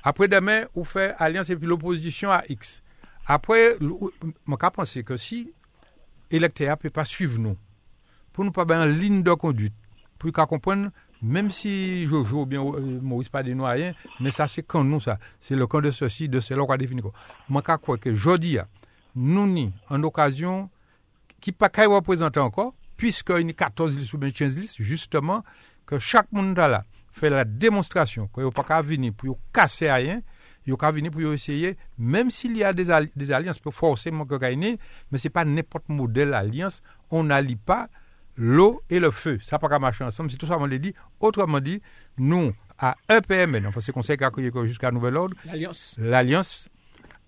[0.03, 2.83] Après demain, on fait alliance et puis l'opposition à X.
[3.25, 5.53] Après, je pense que si
[6.29, 7.57] l'électeur ne peut pas suivre nous,
[8.33, 9.73] pour nous pas avoir une ligne de conduite,
[10.19, 10.91] pour qu'on comprenne,
[11.21, 14.99] même si Jojo ou bien euh, Maurice pas des rien, mais ça c'est quand nous
[14.99, 17.01] ça, c'est le camp de ceci, de cela qu'on a défini.
[17.49, 18.57] je crois que jeudi,
[19.15, 20.69] nous ni en occasion
[21.39, 25.43] qui pas qu'à représenter encore, puisqu'il y a 14 listes ou bien 15 listes, justement,
[25.85, 26.83] que chaque monde là
[27.13, 30.21] fait la démonstration qu'il n'y a pas qu'à venir pour casser rien,
[30.65, 32.85] yo ka venir pour essayer, même s'il y a des,
[33.15, 34.79] des alliances, pour forcément gagner,
[35.11, 37.87] mais c'est pas n'importe modèle alliance, on n'allie pas
[38.35, 39.37] l'eau et le feu.
[39.41, 40.93] Ça pas qu'à marcher ensemble, c'est tout ça, on l'a dit.
[41.19, 41.81] Autrement dit,
[42.17, 45.95] nous, à EPMN, enfin, c'est conseil qu'a créé jusqu'à nouvel ordre, L'Alliance.
[45.99, 46.69] l'alliance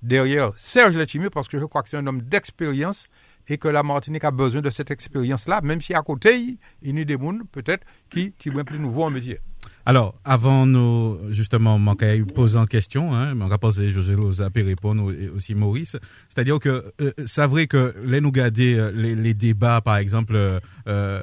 [0.01, 3.07] derrière Serge Letchimier parce que je crois que c'est un homme d'expérience
[3.47, 7.01] et que la Martinique a besoin de cette expérience-là, même si à côté, il y
[7.01, 9.39] a des gens peut-être qui tirent plus nouveau en métier.
[9.87, 14.49] Alors, avant nous, justement, manquer poser en question, hein, va poser José Loza
[15.35, 15.95] aussi Maurice.
[16.27, 20.35] C'est-à-dire que euh, c'est vrai que les nous garder euh, les, les débats, par exemple,
[20.35, 21.21] euh, euh,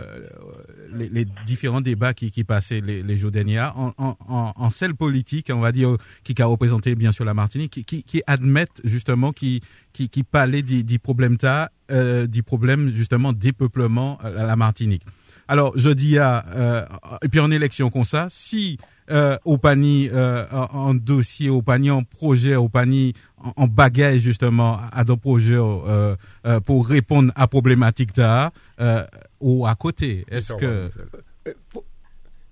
[0.92, 4.70] les, les différents débats qui, qui passaient les, les jours derniers, en, en, en, en
[4.70, 8.80] celle politique, on va dire, qui a représenté bien sûr la Martinique, qui, qui, admettent
[8.84, 9.60] justement qui
[9.92, 15.02] qui, qui parlaient du, du problème ta, euh, du problème justement dépeuplement à la Martinique.
[15.48, 16.86] Alors, je dis à, euh,
[17.22, 18.78] et puis en élection comme ça, si
[19.10, 24.20] euh, au panier, euh, en, dossier, au panier, en projet, au panier, en, en bagage
[24.20, 26.16] justement à des projets euh,
[26.46, 29.04] euh, pour répondre à problématique euh,
[29.40, 30.90] ou à côté, est-ce que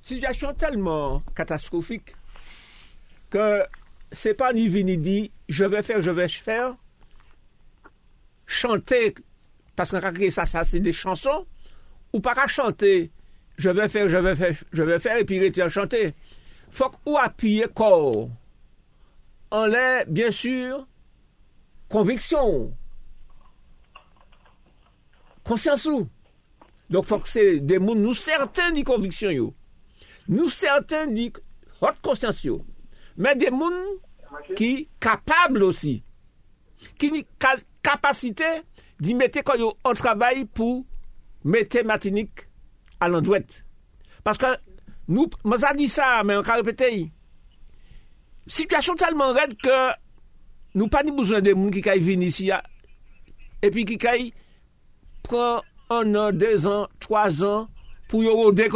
[0.03, 2.16] situation tellement catastrophique
[3.30, 3.62] que
[4.12, 6.74] c'est pas ni vu ni dit je vais faire, je vais faire.
[8.47, 9.14] Chanter,
[9.76, 11.47] parce qu'on ça, ça c'est des chansons,
[12.12, 13.11] ou pas qu'à chanter,
[13.56, 16.14] je vais faire, je vais faire, je vais faire, et puis à chanter.
[16.70, 18.28] Faut ou appuyer corps.
[19.50, 20.86] En l'air, bien sûr,
[21.88, 22.72] conviction.
[25.44, 26.08] Conscience ou.
[26.88, 29.54] Donc, faut que c'est des gens, nous certains des convictions, yo.
[30.28, 31.32] Nous certains des
[31.80, 32.64] haute conscience, yo.
[33.16, 36.02] Mais des gens qui capables aussi,
[36.98, 38.44] qui ont ca- capacité
[39.00, 40.84] d'y mettre quand en travail pour
[41.45, 42.49] mettre Martinique
[43.01, 43.64] à l'endouette.
[44.24, 44.47] Parce que
[45.09, 47.11] nous, moi, ça dit ça, mais on va répéter.
[48.47, 49.91] Situation tellement raide que
[50.74, 52.62] nous pas ni besoin de gens qui viennent ici à-
[53.62, 53.99] et puis qui
[55.22, 57.68] prend un an, deux ans, trois ans
[58.09, 58.68] pour yo roder.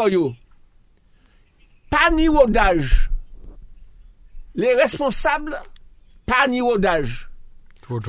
[1.91, 3.11] Pas ni rodage.
[4.55, 5.61] Les responsables,
[6.27, 7.29] pas ni rodage.
[7.87, 8.01] Faut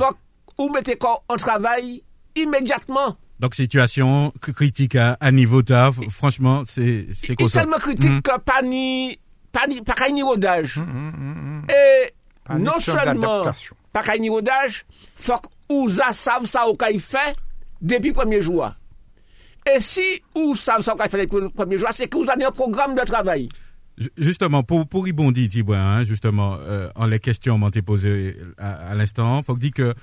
[0.57, 2.03] ou mettez corps en travail
[2.35, 3.17] immédiatement.
[3.39, 7.61] Donc situation cr- critique à, à niveau ta, f- franchement, c'est c'est est ça.
[7.61, 8.21] tellement critique Mhm.
[8.21, 9.19] que pas ni,
[9.51, 10.77] pas ni, pas ni rodage.
[10.77, 11.65] Hum, hum.
[11.69, 12.11] Et
[12.45, 13.43] Pas non seulement
[13.91, 15.33] pas ni rodage, faut
[15.69, 17.35] ou ça savent ça au qu'il fait
[17.81, 18.69] depuis le premier jour.
[19.75, 22.29] Et si ou savent ça au qu'il fait depuis le premier jour, c'est que vous
[22.29, 23.49] avez un programme de travail.
[23.97, 27.81] Ju- Justement, pour, pour y bondir, Thibouin, hein, justement, euh, en les questions m'ont été
[27.81, 29.93] posées à, à l'instant, faut que dire que euh,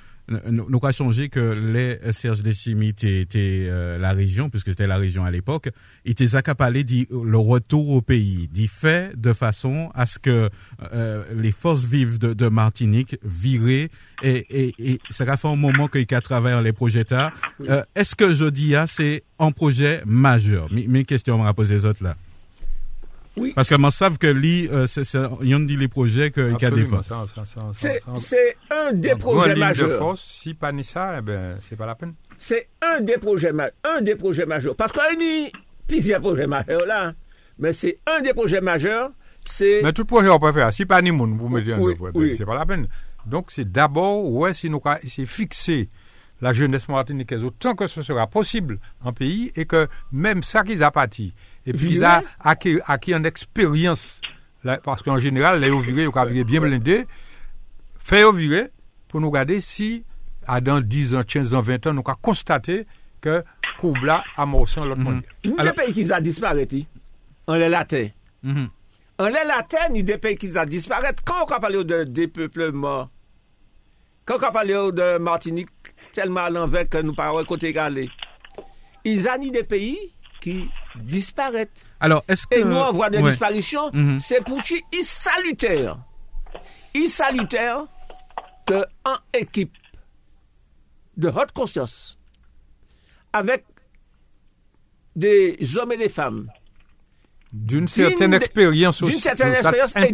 [0.51, 5.24] nous avons changé que les Serge Déchimi étaient euh, la région, puisque c'était la région
[5.24, 5.70] à l'époque,
[6.05, 10.51] étaient accaparés dit le retour au pays, dit fait de façon à ce que
[10.93, 13.89] euh, les forces vives de, de Martinique viraient
[14.22, 17.33] et, et, et ça a fait un moment qu'il y a les projets là.
[17.61, 20.68] Euh, Est-ce que je dis ah, c'est un projet majeur?
[20.72, 22.16] Mes, questions on va poser les autres là.
[23.37, 23.53] Oui.
[23.55, 26.57] Parce que moi, savent que lui, euh, c'est, c'est, ils ont dit les projets qu'il
[26.61, 27.24] y a des ça,
[28.18, 29.99] C'est un des projets de majeurs.
[29.99, 32.14] force, si pas ni ça, eh ben, c'est pas la peine.
[32.39, 34.76] C'est un des projets ma- un des projets majeurs.
[34.76, 35.51] Parce qu'il y a
[35.89, 37.14] plusieurs projets majeurs là, hein.
[37.59, 39.11] mais c'est un des projets majeurs.
[39.47, 40.72] C'est Mais tout projet, on peut faire.
[40.72, 42.35] Si pas ni moun, vous mettez un Oui, œuvre, oui.
[42.37, 42.87] c'est pas la peine.
[43.26, 45.89] Donc, c'est d'abord, ouais, si nous, ca- c'est fixer
[46.43, 50.82] la jeunesse martiniquaise autant que ce sera possible en pays et que même ça qu'ils
[50.82, 51.32] a pâti,
[51.64, 54.20] et puis ils a acquis, acquis une expérience,
[54.64, 57.07] là, parce qu'en général, les virés, ils ont viré bien blindé,
[57.99, 58.70] faire virer
[59.09, 60.05] pour nous regarder si,
[60.47, 62.86] à dans 10 ans, 15 ans, 20 ans, nous avons constaté
[63.20, 63.45] que
[63.78, 65.22] Koubla a morcé en l'autre monde.
[65.45, 66.66] ni Alors- des pays qui ont disparu.
[67.47, 68.11] On les la terre.
[68.43, 68.68] Mhm.
[69.20, 71.07] On les la terre, ni des pays qui ont disparu.
[71.24, 73.09] Quand on parle de dépeuplement,
[74.24, 75.68] quand on parle de Martinique,
[76.13, 78.09] tellement à l'envers que nous parlons côté égalé,
[79.05, 79.99] ils ont des pays
[80.41, 81.69] qui disparaissent.
[82.01, 82.57] Alors, est-ce que...
[82.57, 83.31] Et nous, on voit des Ouais.
[83.31, 84.21] disparitions, Mhm.
[84.21, 85.99] c'est pour qui il salutaire.
[86.95, 87.87] Il salutaire
[88.67, 89.73] que en équipe
[91.17, 92.19] de haute conscience,
[93.33, 93.65] avec
[95.17, 96.49] des hommes et des femmes,
[97.53, 99.13] D'une certaine expérience aussi.
[99.13, 100.07] D'une certaine expérience et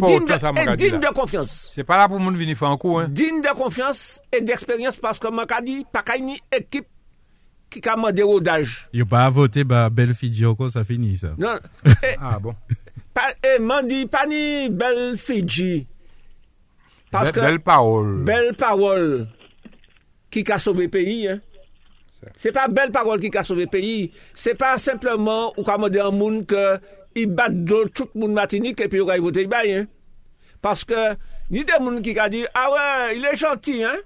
[0.77, 1.71] digne de, confiance.
[1.73, 3.01] C'est pas là pour moun vini faire un coup.
[3.05, 6.89] Digne de confiance et d'expérience parce que Makadi, pas ni équipe
[7.71, 8.89] qui a demandé rodage.
[8.93, 11.29] Yo pas voté bah belle Fidjioko, ça finit ça.
[11.39, 11.59] Non.
[12.21, 12.55] ah bon.
[13.15, 15.87] Pas, et Mandi, pas ni belle Fidji.
[17.11, 18.25] Parce que belle parole.
[18.25, 19.29] Belle parole
[20.31, 21.29] qui a sauvé pays.
[21.29, 21.41] Hein.
[22.37, 24.13] C'est pas belle parole qui a sauvé pays.
[24.35, 26.79] C'est pas simplement ou qu'a demandé un monde que
[27.23, 29.73] il bat de tout le monde Martinique et puis il va voter bail.
[29.73, 29.87] Hein.
[30.61, 31.17] Parce que
[31.51, 33.97] Ni des gens qui a dit, ah ouais, il est gentil, hein.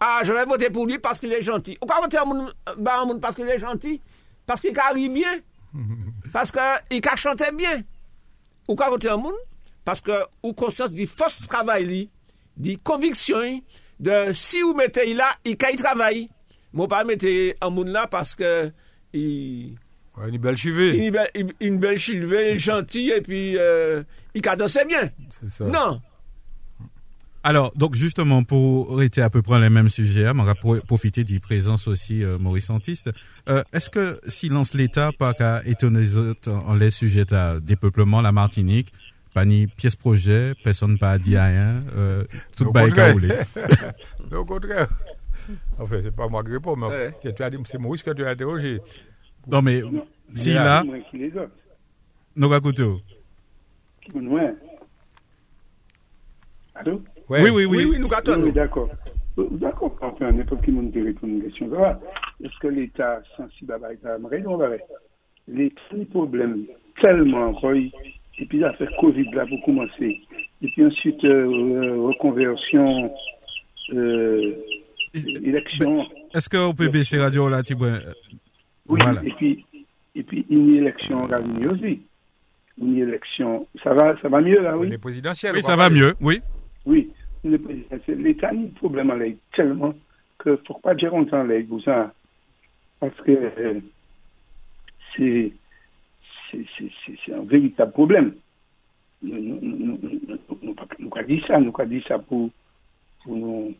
[0.00, 1.76] Ah, je vais voter pour lui parce qu'il est gentil.
[1.82, 4.00] Ou pas voter un moun, bah, un moun parce qu'il est gentil?
[4.46, 5.40] Parce qu'il a ri bien?
[6.32, 7.82] Parce qu'il a chanté bien?
[8.66, 9.34] Ou pas voter un moun?
[9.84, 12.10] Parce que, ou conscience du force travail, li,
[12.56, 13.58] dit conviction, hein,
[13.98, 16.28] de si vous mettez là, il a travail.
[16.72, 17.26] Moi, pas mettre
[17.60, 18.70] un moun là parce que,
[19.12, 19.76] il,
[20.20, 21.06] Ouais, une belle chivée.
[21.06, 24.02] une belle, une- une belle chilvée, gentil, et puis euh,
[24.34, 25.10] il dansé bien.
[25.28, 25.64] C'est ça.
[25.66, 26.00] Non.
[27.44, 30.80] Alors, donc justement, pour rester à peu près les mêmes sujets, hein, on va pro-
[30.80, 33.10] profiter du présence aussi euh, Maurice Santiste.
[33.48, 38.20] Euh, Est-ce que silence l'État pas qu'à étonner les autres en les sujets à dépeuplement,
[38.20, 38.92] la Martinique,
[39.34, 42.24] pas ni pièce projet, personne pas dit rien, euh,
[42.56, 43.28] tout bail caoulé.
[44.30, 44.88] Mais Au contraire.
[45.78, 47.14] Enfin, c'est pas moi qui réponds, mais Ouais.
[47.34, 48.80] tu as dit, c'est Maurice que tu as interrogé.
[49.50, 49.82] Non mais,
[50.34, 51.30] si là, que les
[52.36, 52.48] nous
[54.20, 54.54] loin.
[56.74, 57.02] Allô?
[57.28, 57.84] Oui, oui, Oui, oui.
[57.90, 58.34] oui, nous gâtons.
[58.36, 58.52] Oui, nous.
[58.52, 58.88] d'accord.
[59.38, 61.70] Euh, D'accord, enfin, n'importe qui monde te répond à une question.
[61.70, 62.00] Ça va.
[62.42, 64.18] Est-ce que l'État sensible à ça
[65.48, 65.72] des
[66.10, 66.66] problèmes
[67.02, 67.52] tellement.
[68.40, 70.20] Et puis, la fait Covid, là, pour commencer.
[70.62, 73.12] Et puis ensuite, euh, reconversion,
[73.92, 74.54] euh,
[75.14, 76.04] élection.
[76.34, 77.98] Est-ce qu'on peut baisser radio là, Tibouin
[78.88, 79.22] Oui, Voilà.
[79.24, 79.64] et puis,
[80.14, 82.00] et puis, une élection organique aussi.
[82.80, 83.66] Une élection.
[83.82, 84.88] Ça va, ça va mieux, là, oui?
[84.88, 85.52] Les présidentielles.
[85.54, 86.40] Oui, on ça va va mieux, oui.
[86.86, 87.10] Oui,
[87.44, 89.94] le président, c'est- l'État a un problème avec tellement
[90.38, 92.12] que faut pas dire longtemps avec vous ça.
[93.00, 93.80] Parce que euh,
[95.16, 95.52] c'est
[96.50, 98.34] c'est- c'est- c'est- c'est un véritable problème.
[99.22, 102.18] Nous nous- nous- nous- nous- nous pas- nous avons dit ça, nous avons dit ça
[102.18, 102.48] pour,
[103.22, 103.74] pour nous,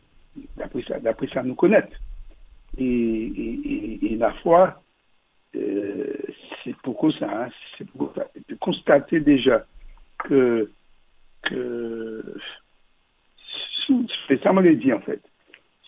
[0.57, 1.97] d'après ça, d'après ça, nous connaître.
[2.77, 3.61] Et, et,
[4.05, 4.83] et, et la foi,
[5.57, 6.15] euh,
[6.63, 8.27] c'est pour ça, hein, c'est ça.
[8.49, 9.65] de constater déjà
[10.25, 10.71] que,
[11.43, 12.23] que
[14.29, 15.23] c'est ça me l'a dit en fait.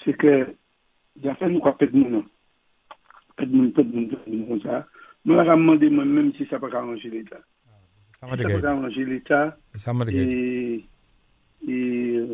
[0.04, 0.54] C'est que,
[1.24, 4.86] en fait, nous, de nous, de nous, comme ça.
[5.24, 7.40] Nous, on a demandé moi-même si ça peut arranger l'État.
[8.20, 10.86] Ça peut arranger l'État Ça m'a dégagé.
[11.66, 12.26] et, et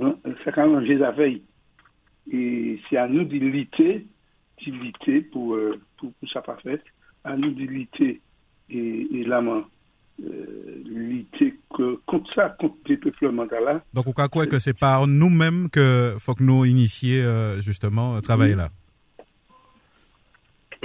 [0.44, 1.34] ça peut arranger les affaires.
[2.32, 4.06] Et c'est à nous de lutter,
[4.64, 6.82] de lutter pour, euh, pour, pour ça pas fait,
[7.26, 8.20] à nous de lutter
[8.70, 13.82] et, euh, lutter que, contre ça, contre le peuplement là.
[13.92, 18.16] Donc, on croit quoi que c'est par nous-mêmes que faut que nous initions euh, justement
[18.16, 18.70] euh, travailler là?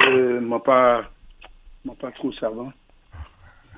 [0.07, 1.09] Euh, moi pas,
[1.85, 2.73] moi pas trop savant.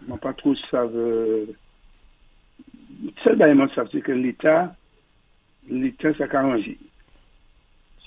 [0.07, 1.47] Moi pas trop savent.
[3.23, 4.75] Seul élément savent, c'est que l'État,
[5.69, 6.77] l'État, ça a arrangé.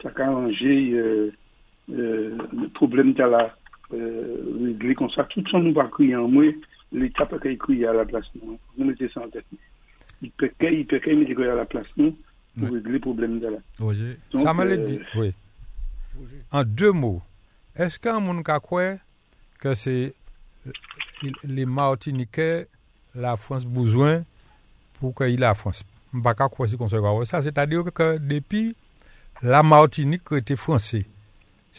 [0.03, 1.33] Ça a arrangé euh,
[1.93, 3.55] euh, le problème de la
[3.93, 5.25] euh, régler comme ça.
[5.25, 6.45] Tout ça nous va crier en moi.
[6.93, 8.25] L'État peut qu'il crier à la place.
[8.45, 8.59] Non.
[8.77, 9.45] Nous mettez ça en tête.
[10.23, 12.17] Il peut il peut qu'il mette à la place nous
[12.59, 13.59] pour régler le problème de la.
[13.79, 15.01] Donc, Ça m'a euh, dit.
[15.17, 15.33] Oui.
[16.51, 17.23] En deux mots,
[17.77, 18.95] est-ce qu'un monde qui croit
[19.59, 20.15] que c'est
[20.67, 22.69] euh, les Martiniquais,
[23.15, 24.25] la France besoin
[24.99, 27.27] pour qu'il ait la France Je ne sais pas quoi c'est se croit.
[27.27, 28.75] Ça, c'est-à-dire que depuis
[29.43, 31.05] la Martinique était français.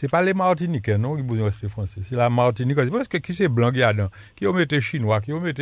[0.00, 2.00] C'est pas les Martiniquais, non, qui besoin rester français.
[2.08, 2.76] C'est la Martinique.
[2.76, 3.92] Parce que qui c'est blanc qui a
[4.36, 5.52] qui ont mis chinois, qui ont mis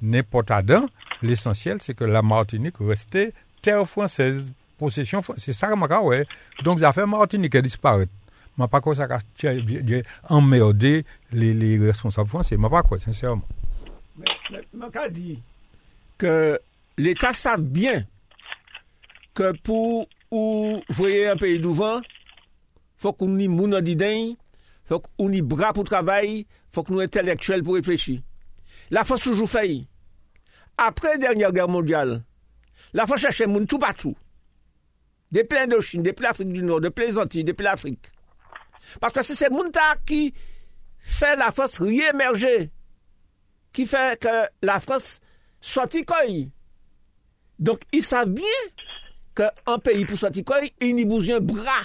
[0.00, 0.86] n'importe dedans.
[1.20, 5.44] L'essentiel, c'est que la Martinique restait terre française, possession française.
[5.44, 6.24] C'est ça que je ouais.
[6.62, 8.10] Donc, ça fait Martinique disparaître.
[8.56, 12.56] Je ne pas quoi ça a emmerdé les, les responsables français.
[12.56, 13.44] Je ne pas quoi, sincèrement.
[14.72, 15.42] Manka dit
[16.16, 16.58] que
[16.96, 18.06] l'État savent bien
[19.34, 22.00] que pour ou voyer un pays devant,
[23.04, 24.34] faut qu'on ait moun an diden,
[24.86, 28.22] faut qu'on ait bras pour travailler, faut qu'on ait intellectuel pour réfléchir.
[28.90, 29.82] La France toujours fait.
[30.78, 32.24] Après la dernière guerre mondiale,
[32.94, 34.16] la France cherchait moun tout partout.
[35.30, 38.10] Depuis l'Indochine, depuis l'Afrique du Nord, depuis les Antilles, depuis l'Afrique.
[39.00, 39.70] Parce que c'est ces moun
[40.06, 40.32] qui
[41.00, 42.70] fait la France réémerger
[43.74, 45.20] qui fait que la France
[45.60, 46.22] sortit quoi.
[47.58, 48.44] Donc, ils savent bien
[49.34, 51.82] qu'un pays pour sortir quoi, il n'y a besoin de bras.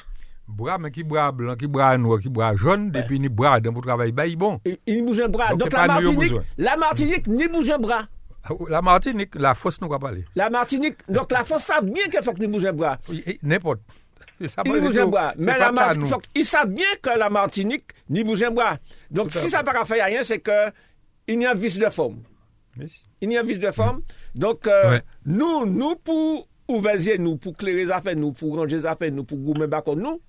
[0.50, 3.72] Bras, mais qui bras blanc, qui bras noir, qui bras jaune, depuis ni bras dans
[3.72, 4.60] pour travailler, bah, bon.
[4.88, 5.54] Il besoin de bras.
[5.56, 8.08] Donc, la nous, Martinique, la Martinique n'y a besoin de bras.
[8.68, 10.26] La Martinique, la force, nous va parler.
[10.36, 12.97] La Martinique, donc la France savent bien qu'il faut n'y ait besoin de bras.
[13.43, 13.82] N'importe.
[14.39, 15.34] Il de dis, bras.
[15.38, 16.18] Mais la Martinique, nous.
[16.34, 18.78] qu'ils savent bien que la Martinique n'y a besoin de bras.
[19.12, 20.72] Donc, si ça n'a pas fait rien, c'est que
[21.28, 22.24] il y a un vice de forme.
[23.22, 24.02] Il y a un vice de forme.
[24.34, 25.02] Donc, euh, Ouais.
[25.26, 29.24] nous, nous, pour ouvrir nous, pour clairer les affaires, nous, pour ranger les affaires, nous,
[29.26, 30.22] pour goumer bacon, nous, nous,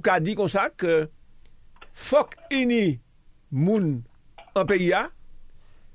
[0.00, 1.08] qu'a dit comme ça que
[1.94, 3.00] faut qu'il y ait
[3.50, 4.02] moun
[4.54, 5.10] en pays, là,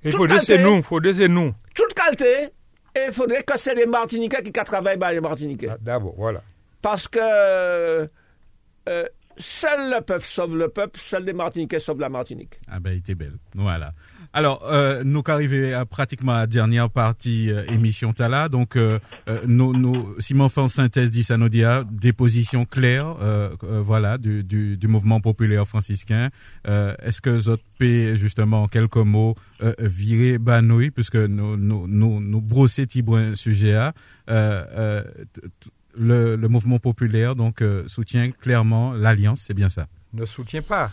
[0.04, 0.64] Il Tout faut laisser qualité.
[0.64, 1.54] nous, il faut laisser nous.
[1.74, 2.50] toute qualité,
[2.96, 5.70] Et il faudrait que c'est les Martiniquais qui travaillent par les Martiniquais.
[5.72, 6.42] Ah, D'abord, voilà.
[6.82, 8.08] Parce que euh,
[8.90, 9.06] euh,
[9.38, 12.58] seul le peuple sauve le peuple, seul les Martiniquais sauvent la Martinique.
[12.68, 13.38] Ah ben, il était belle.
[13.56, 13.94] Voilà.
[14.38, 19.42] Alors, euh, nous qu'arriver à pratiquement la dernière partie euh, émission Tala, donc euh, euh,
[19.48, 21.10] nous, nous, Simon fait en synthèse
[21.64, 26.30] ah, des positions claires, euh, euh, voilà, du, du, du mouvement populaire franciscain.
[26.66, 29.34] Est-ce que vous peut justement en quelques mots
[29.80, 32.86] virer Banoui, puisque nous nous nous, nous brosser
[33.16, 33.96] un sujet à
[34.28, 39.88] le, le mouvement populaire donc soutient clairement l'alliance, c'est bien ça.
[40.14, 40.92] Ne soutient pas.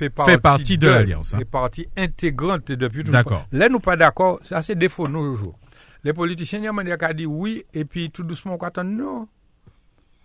[0.00, 1.38] Fait partie, partie de l'Alliance, hein.
[1.40, 3.46] Fait partie intégrante depuis tout D'accord.
[3.52, 4.38] Là, nous pas d'accord.
[4.40, 5.58] Ça, c'est défaut, nous, toujours.
[6.04, 8.82] Les politiciens, il y a un qui dit oui, et puis tout doucement, on attend
[8.82, 9.28] non.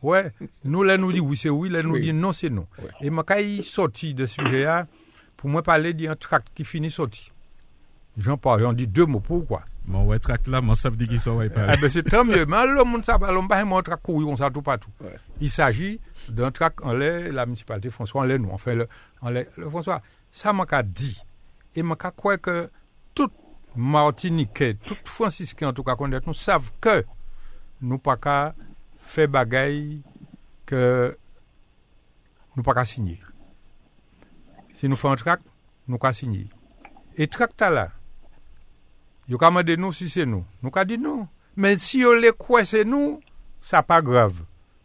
[0.01, 0.32] Ouais.
[0.63, 1.67] Nous, là, nous dit oui, c'est oui.
[1.67, 2.01] Là, nous Oui.
[2.01, 2.67] dit non, c'est non.
[2.82, 2.89] Ouais.
[3.01, 4.88] Et quand il sorti de ce sujet-là,
[5.36, 7.34] pour moi, parler d'un tract qui finit sorti.
[8.17, 9.19] J'en parle, j'en dis deux mots.
[9.19, 9.63] Pourquoi?
[9.88, 11.65] Mon ouais tract là, mon savent dit qu'ils sont ouais, pas.
[11.67, 12.45] Ah ben c'est tant mieux.
[12.45, 14.89] Mais le monde ça, l'homme pas un tract courir on ça tout partout.
[15.39, 18.49] Il s'agit d'un tract en l'air, la municipalité François en l'air nous.
[18.49, 18.88] Enfin le,
[19.21, 21.21] en l'air, le François, ça m'a qu'à dit.
[21.75, 22.69] Et m'a qu'à croire que
[23.13, 23.29] tout
[23.75, 27.05] Martiniquais, tout Franciscain en tout cas connaît nous savent que
[27.81, 28.55] nous pas qu'à
[28.97, 30.01] faire bagaille
[30.65, 31.15] que
[32.55, 33.19] nous pas qu'à signer.
[34.73, 35.43] Si nous faisons un tract,
[35.88, 36.47] nous qu'à signer.
[37.17, 37.91] Et tract là,
[39.28, 40.45] Yo ka mande nous si c'est nous.
[40.61, 41.28] Nous ka dit non.
[41.55, 43.21] Mais si les croit c'est nous,
[43.61, 44.36] ça pas grave.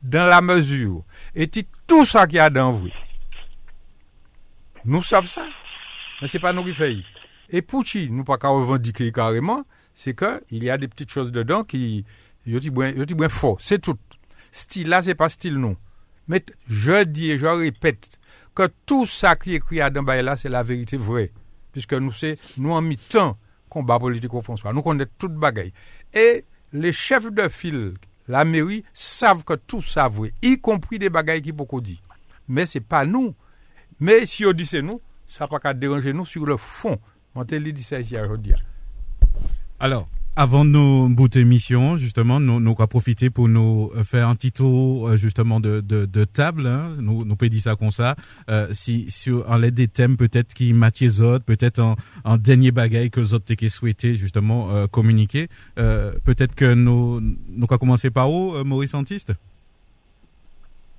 [0.02, 1.04] Dans la mesure.
[1.34, 2.88] Et ti- tout qu'il y a dans vous.
[4.84, 5.46] Nous savons ça.
[6.22, 7.02] Mais c'est pas nous qui faisons.
[7.50, 9.64] Et pour qui nous pas revendiquer carrément,
[9.94, 12.04] c'est que il y a des petites choses dedans qui,
[12.46, 13.58] yo ti bien, yo fort.
[13.60, 13.98] C'est tout.
[14.52, 15.76] Style là, c'est pas style nous.
[16.28, 18.18] Mais je dis et je répète
[18.54, 21.32] que tout ça qui est écrit à là, c'est la vérité vraie.
[21.72, 22.82] Puisque nous c'est, nous en
[23.70, 24.72] combat politique au François.
[24.74, 25.72] Nous connaissons toute bagaille.
[26.12, 27.94] Et les chefs de file,
[28.28, 30.10] la mairie, savent que tout ça
[30.42, 32.02] y compris des bagailles qui beaucoup dit.
[32.48, 33.34] Mais c'est pas nous.
[34.00, 36.98] Mais si on dit c'est nous, ça pas qu'à déranger nous sur le fond.
[37.46, 37.96] Dit ça.
[39.78, 44.52] Alors, avant de nous bouter émission, justement, nous nous profiter pour nous faire un petit
[44.52, 46.66] tour euh, justement de, de, de table.
[46.66, 46.94] Hein.
[47.00, 48.16] Nous nous peut dire ça comme ça.
[48.48, 52.36] Euh, si sur en l'aide des thèmes peut-être qui matchent les autres, peut-être en, en
[52.36, 55.48] dernier bagaille que les autres qui souhaité justement euh, communiquer.
[55.78, 59.32] Euh, peut-être que nous nous allons commencer par où, euh, Maurice Antiste?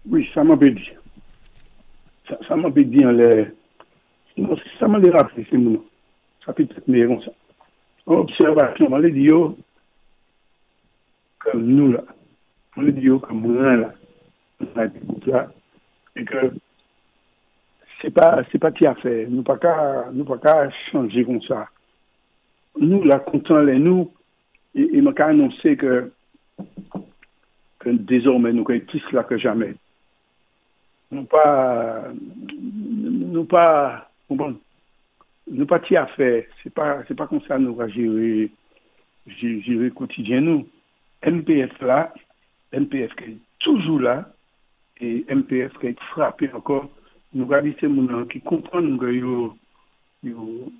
[0.10, 0.90] Oui, ça m'a dit.
[2.28, 3.46] Ça, ça m'a dit en les.
[4.38, 5.84] Non, ça m'a rappelé, c'est mon nom.
[6.46, 7.32] Ça peut être meilleur comme ça.
[8.06, 9.58] Observation, on dit, yo,
[11.39, 12.04] comme nous là.
[12.78, 13.93] On dit, yo, comme moi là.
[14.60, 15.52] On a dit, là.
[16.16, 16.54] Et que
[18.02, 19.28] c'est pas, c'est pas qui a fait.
[19.28, 21.68] Nous pas qu'à, nous pas qu'à changer comme ça.
[22.80, 24.12] Nous là, content les nous,
[24.76, 26.12] et, et m'a qu'à annoncer que,
[27.80, 29.76] que désormais nous sommes plus là que jamais
[31.12, 32.08] nous pas
[35.52, 38.49] nous pas nous t'y à faire c'est pas c'est pas comme ça nous va gérer
[39.28, 40.68] gé- gérer quotidien nous.
[41.24, 42.14] MPF là
[42.74, 44.32] MPF qui est toujours là
[44.99, 46.89] et MPF qui est frappé encore.
[47.34, 49.56] Nous regardons ces gens qui comprennent que yo
[50.24, 50.72] yo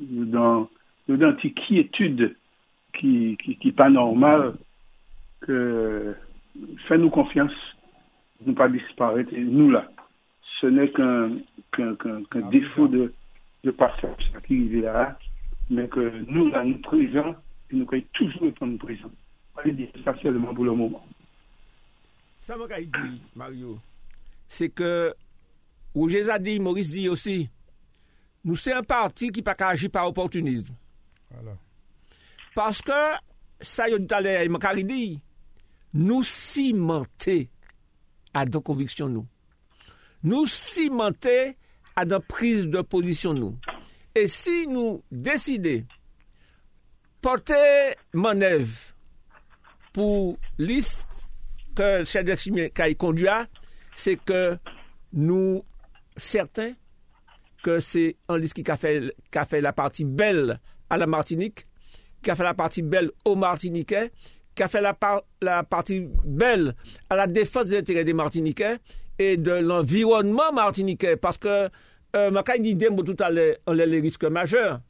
[0.00, 0.68] yo dans
[1.08, 2.36] yo dans une quiétude
[2.94, 4.54] qui qui qui pas normal
[5.40, 6.14] que
[6.88, 7.52] fais-nous confiance
[8.46, 9.32] ne pas disparaître.
[9.36, 9.90] Nous, là,
[10.60, 11.30] ce n'est qu'un
[11.72, 13.12] qu'un défaut de,
[13.64, 15.18] de passage qui est là,
[15.70, 17.34] mais que nous, là, nous présents,
[17.70, 19.10] et nous pouvons toujours répondre présents.
[19.56, 21.04] Allez dire ça seulement pour le moment.
[22.38, 23.78] Ça m'a dit, Mario,
[24.48, 25.12] c'est que
[25.94, 27.50] Roger a dit, Maurice dit aussi,
[28.44, 30.72] nous c'est un parti qui pas qu'à agir par opportunisme.
[31.30, 31.56] Voilà.
[32.54, 32.92] Parce que,
[33.60, 35.20] ça y est tout à l'heure, il m'a dit,
[35.92, 37.50] nous cimenter
[38.32, 39.26] à nos convictions, nous.
[40.22, 41.56] Nous cimenter
[41.98, 43.56] à nos prises de position, nous.
[44.14, 45.82] Et si nous décidons
[47.20, 48.94] porter manœuvre
[49.92, 51.08] pour liste
[51.74, 53.26] que le chef de Simien a conduit
[53.94, 54.56] c'est que
[55.12, 55.64] nous,
[56.16, 56.74] certains,
[57.64, 61.06] que c'est un liste qui a fait, qui a fait la partie belle à la
[61.08, 61.66] Martinique,
[62.22, 64.12] qui a fait la partie belle aux Martiniquais,
[64.54, 66.76] qui a fait la, par- la partie belle
[67.10, 68.78] à la défense des intérêts des Martiniquais
[69.18, 71.16] et de l'environnement martiniquais.
[71.16, 71.68] Parce que,
[72.16, 74.80] euh, ma des mots tout à l'heure, on les risques majeurs.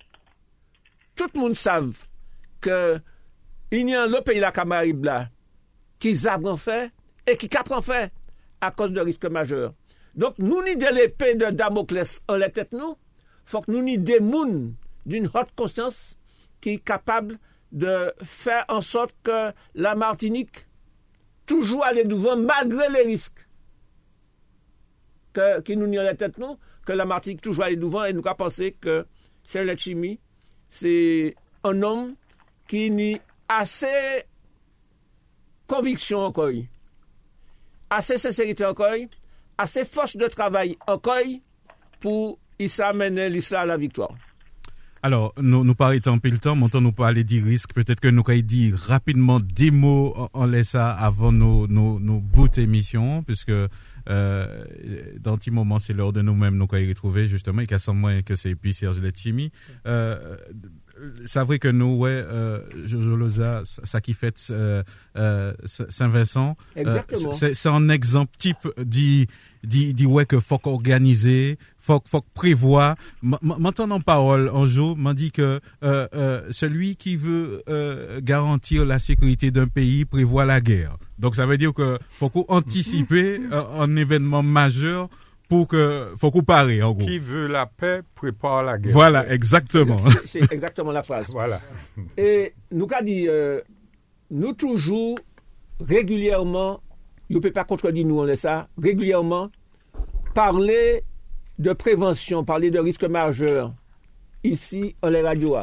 [1.16, 2.06] Tout le monde savent
[2.60, 2.98] que
[3.70, 5.28] il y a le pays la Caraïbe là
[5.98, 6.90] qui en fait
[7.26, 8.12] et qui capre en fait
[8.60, 9.74] à cause de risques majeurs.
[10.14, 12.96] Donc, nous ni de l'épée de Damoclès en la tête nous,
[13.44, 14.72] faut que nous ni des mouns
[15.06, 16.18] d'une haute conscience
[16.60, 17.38] qui est capable
[17.72, 20.66] de faire en sorte que la Martinique
[21.46, 23.46] toujours aller devant malgré les risques
[25.32, 26.58] que, qui nous n'y la tête nous,
[26.88, 29.04] que la Martinique toujours aller devant et nous avons pensé que
[29.44, 30.18] Serge Chimie,
[30.70, 32.14] c'est un homme
[32.66, 34.24] qui n'y assez
[35.66, 36.50] conviction encore,
[37.90, 38.94] assez sincérité encore,
[39.58, 41.28] assez force de travail encore
[42.00, 42.38] pour
[42.78, 44.14] amener l'islam à la victoire.
[45.02, 47.74] Alors, nous, nous pas étant pile temps, maintenant nous parler des risques.
[47.74, 52.48] Peut-être que nous allons dire rapidement des mots en, en avant nos, nos, nos bouts
[53.26, 53.52] puisque
[54.08, 54.64] euh,
[55.20, 57.90] dans un petit moment, c'est l'heure de nous-mêmes nous y retrouver, justement, et qu'à ce
[57.90, 59.50] moins que c'est puis Serge Letchimi.
[59.86, 60.36] Euh,
[61.24, 64.82] c'est vrai que nous, ouais, euh, Jojo Loza, ça qui fait euh,
[65.16, 67.02] euh, Saint-Vincent, euh,
[67.54, 69.26] c'est un exemple type dit
[69.64, 72.96] dit dit ouais que faut organiser, faut faut prévoir.
[73.22, 77.62] M- m- Maintenant en parole, un jour, m'a dit que euh, euh, celui qui veut
[77.68, 80.96] euh, garantir la sécurité d'un pays prévoit la guerre.
[81.18, 85.08] Donc ça veut dire que faut qu'on anticiper euh, un événement majeur
[85.48, 87.06] pour que faut qu'on pare en gros.
[87.06, 88.92] Qui veut la paix prépare la guerre.
[88.92, 89.98] Voilà, exactement.
[90.26, 91.28] C'est- exactement la phrase.
[91.32, 91.60] Voilà.
[92.16, 93.60] Et nous qu'a dit, euh,
[94.30, 95.18] nous toujours,
[95.80, 96.80] régulièrement,
[97.30, 99.50] vous ne pouvez pas contredire nous, on est ça, régulièrement,
[100.34, 101.02] parler
[101.58, 103.72] de prévention, parler de risques majeurs,
[104.44, 105.56] ici, on les radios.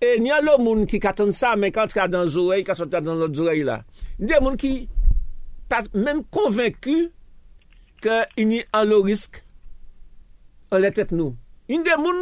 [0.00, 2.62] Et il y a le monde qui attend ça, mais quand il dans les oreilles,
[2.64, 3.82] quand il dans l'autre oreille là,
[4.18, 4.88] de moun ki
[5.70, 6.96] pas mèm konvenku
[8.02, 9.40] ke ini an lo risk
[10.74, 11.36] an lè tèt nou.
[11.68, 12.20] Yon de moun,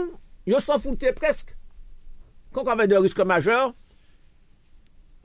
[0.48, 1.52] yo san foute presk.
[2.54, 3.72] Kon kon ven de risk majeur,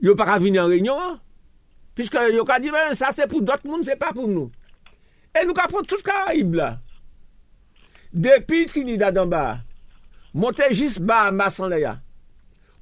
[0.02, 1.18] yo para vini an reynyon,
[1.98, 4.50] piske yo ka di, ben, sa se pou dot moun, se pa pou nou.
[5.32, 6.76] E nou ka pon tout Karaib la.
[8.12, 9.44] Depi Trinidad an ba,
[10.32, 11.96] monte jis ba masan le ya.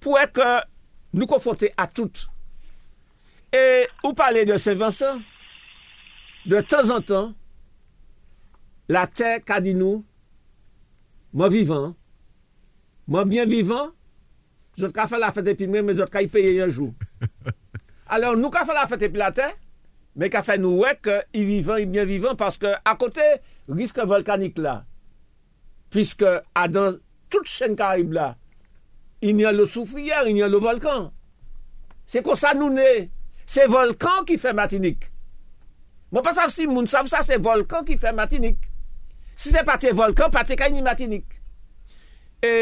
[0.03, 0.41] Pou ek
[1.13, 2.30] nou konfonte a tout.
[3.53, 5.21] Et vous parlez de Saint-Vincent,
[6.47, 7.35] de temps en temps,
[8.89, 10.05] la terre qu'a dit nous,
[11.33, 11.95] moi vivant,
[13.09, 13.91] moi bien vivant,
[14.79, 16.95] je vais faire la fête et puis moi, mais je vais payer un jour.
[18.07, 19.55] Alors, nous, qu'a fait la fête et puis la terre,
[20.17, 23.21] mais qu'a fait nous, ouais, qu'il vivant, il bien vivant, parce que, à côté,
[23.69, 24.85] risque volcanique là,
[25.91, 26.25] puisque,
[26.55, 26.97] à dans
[27.29, 28.37] toute chaîne Caraïbe là,
[29.23, 31.13] il y a le soufrière, il y a le volcan.
[32.07, 33.11] C'est comme ça nous né.
[33.51, 35.09] Se volkan ki fe Matinik.
[36.11, 38.63] Mwen pa sav si moun sav sa se volkan ki fe Matinik.
[39.35, 41.27] Si se pate volkan, pate kany Matinik.
[42.47, 42.53] E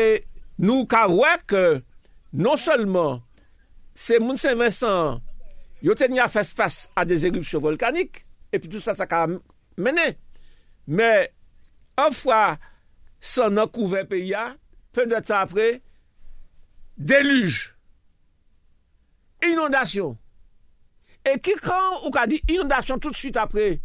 [0.58, 1.52] nou ka wak
[2.32, 3.20] non solman
[3.98, 5.20] se moun se Vincent
[5.84, 8.24] yo tenya fe fas a des erupsyon volkanik
[8.54, 9.26] epi tout sa sa ka
[9.76, 10.06] mene.
[10.88, 11.10] Me
[12.00, 12.56] an fwa
[13.20, 14.54] san an kouve pe ya
[14.96, 15.68] peu de tan apre
[16.96, 17.74] deluge
[19.44, 20.16] inondasyon
[21.26, 23.78] E ki kan ou ka di inondasyon tout suite apre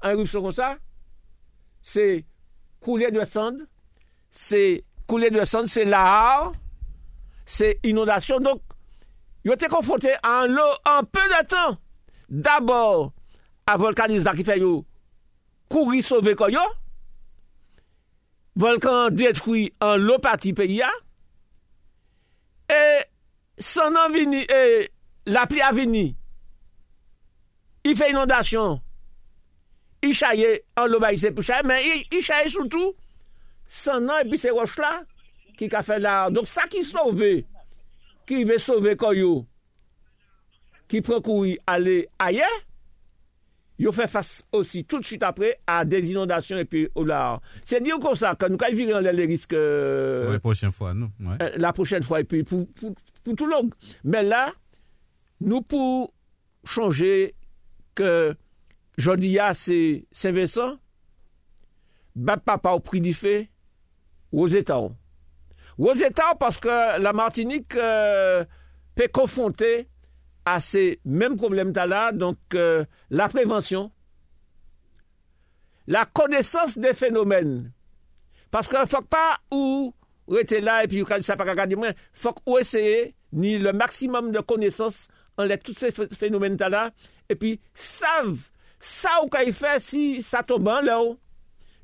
[0.00, 0.70] an erupsyon kon sa,
[1.82, 2.22] se
[2.84, 3.64] koule de sand,
[4.30, 4.80] se
[5.10, 6.52] koule de sand, se lahar,
[7.48, 8.44] se inondasyon.
[8.46, 8.62] Donk,
[9.44, 11.78] yo te konfronte an lo an pe de tan.
[12.28, 13.08] Dabor,
[13.68, 14.82] a volkanizan ki fe yo
[15.72, 16.64] kouri sove kon yo,
[18.58, 20.90] volkan detkoui an lo pati pe ya,
[22.68, 22.80] e
[23.60, 24.88] san an vini, e
[25.28, 26.06] la pli avini,
[27.88, 28.80] Il fait inondation.
[30.02, 32.92] Il chaye en se pour chaye, mais il, il chaye surtout
[33.66, 35.02] son an et puis ces roches là
[35.56, 36.28] qui a fait là.
[36.30, 37.22] Donc ça qui sauve,
[38.26, 39.46] qui veut sauver Koyo,
[40.86, 42.46] qui prend courir aller ailleurs,
[43.78, 47.40] il fait face aussi tout de suite après à des inondations et puis au large.
[47.64, 51.10] C'est dire comme ça que nous quand virer les risques euh, Ouais, prochaine fois, non.
[51.20, 51.36] Ouais.
[51.40, 53.74] euh, la prochaine fois et puis pour, pour, pour tout le monde.
[54.04, 54.52] Mais là,
[55.40, 56.12] nous pour
[56.64, 57.34] changer
[57.98, 58.36] que
[58.96, 60.78] jeudi à c'est Saint-Vincent,
[62.44, 63.50] papa au prix du fait.
[64.30, 66.68] Aux États parce que
[67.00, 68.44] la Martinique euh,
[68.94, 69.88] peut confronter
[70.44, 73.90] à ces mêmes problèmes là, donc euh, la prévention,
[75.86, 77.72] la connaissance des phénomènes.
[78.50, 79.94] Parce qu'il ne faut pas ou
[80.28, 84.40] rester là et puis ça pas regarder moins, faut ou essayer ni le maximum de
[84.40, 85.08] connaissances
[85.38, 86.90] en les tous ces ph- phénomènes là
[87.28, 88.38] et puis savent
[88.80, 91.00] ça ou qu'il fait si ça tombe en là.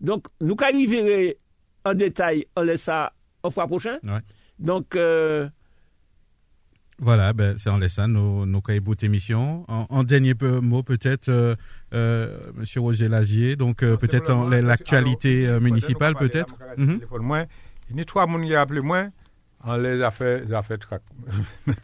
[0.00, 1.38] Donc nous verrer
[1.84, 3.98] en détail on laisse ça au fois prochain.
[4.04, 4.20] Ouais.
[4.58, 5.48] Donc euh,
[6.98, 8.80] Voilà, ben, c'est en laissant nos, nos cahiers.
[9.68, 11.56] En, en dernier peu- mot, peut-être, euh,
[11.92, 16.54] euh, Monsieur Roger Lazier, donc euh, peut-être en- l'actualité euh, municipale, peut-être?
[16.78, 19.06] Il y a trois personnes qui ont appelé moi
[19.64, 21.04] an lè zafè trak.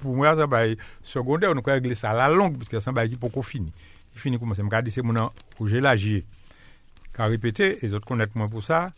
[0.02, 0.76] Pou mwen sa bay,
[1.06, 3.72] seconde ou nou kwa glè sa la long, piske san bay ki poko fini.
[4.20, 6.24] Fini kouman se mkade se moun an ouje la jye.
[7.16, 8.88] Ka repete, e zot konet mwen pou sa,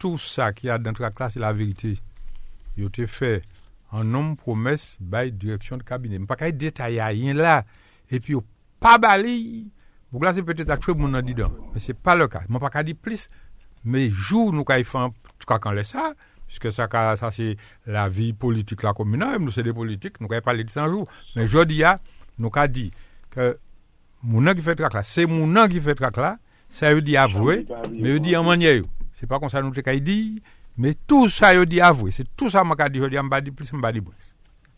[0.00, 1.94] tout sa ki a dan trak la se la verite.
[2.78, 3.40] Yo te fè
[3.92, 6.22] an nom promes bay direksyon de kabine.
[6.24, 7.60] Mpa kaya detaya yin la,
[8.08, 8.42] epi yo
[8.82, 9.68] pa bali,
[10.08, 11.52] pou la se pete akwe moun an didan.
[11.74, 12.46] Men se pa le ka.
[12.48, 13.28] Mpa kaya di plis,
[13.84, 16.14] men jou nou kaya fè an trak an lè sa,
[16.52, 16.86] puisque ça,
[17.16, 20.70] ça c'est la vie politique la commune, nous, c'est des politiques, nous, quand parler de
[20.70, 21.08] 100 jours.
[21.34, 21.82] Mais je dis,
[22.38, 22.90] nous, avons dit
[23.30, 23.56] que
[24.22, 26.36] mon qui fait trac là, c'est mon qui fait trac là,
[26.68, 28.82] ça veut dire avouer, mais il dit en manière.
[29.12, 30.42] C'est pas comme ça nous avons dit,
[30.76, 32.10] mais tout ça, il dit avouer.
[32.10, 34.12] C'est tout ça, que je dit, je dis, je dis plus, je dis moins.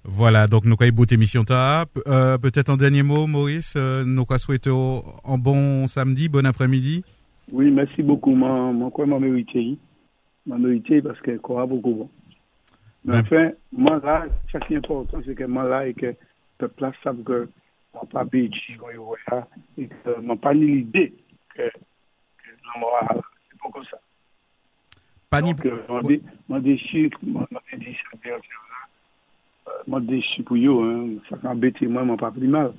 [0.04, 1.86] Voilà, donc nous avons émission ta.
[2.06, 3.74] Euh, Peut-être un dernier mot, Maurice.
[3.76, 7.02] Euh, nous souhaitons un bon samedi, bon après-midi.
[7.50, 8.34] Oui, merci beaucoup.
[8.34, 9.76] Moi, moi, quoi, m'a mérité.
[10.46, 12.10] Parce que quoi, beaucoup bon.
[13.04, 16.14] Mais enfin, moi là, ça qui est important, c'est que moi là, et que le
[16.58, 17.48] peuple savent que
[17.94, 18.76] mon pas béji,
[19.78, 21.12] et que m'a pas ni l'idée
[21.54, 23.98] que, que l'homme c'est pas comme ça.
[25.30, 25.54] Pas ni...
[25.54, 25.80] Donc, euh,
[26.60, 28.02] déçu, moi, déçu,
[29.86, 31.20] moi, déçu pour eux, hein.
[31.28, 32.72] Ça m'a embêté, moi, m'a pas pris mal.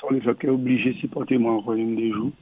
[0.00, 2.32] Sans les gens qui obligé de supporter moi encore une des jours.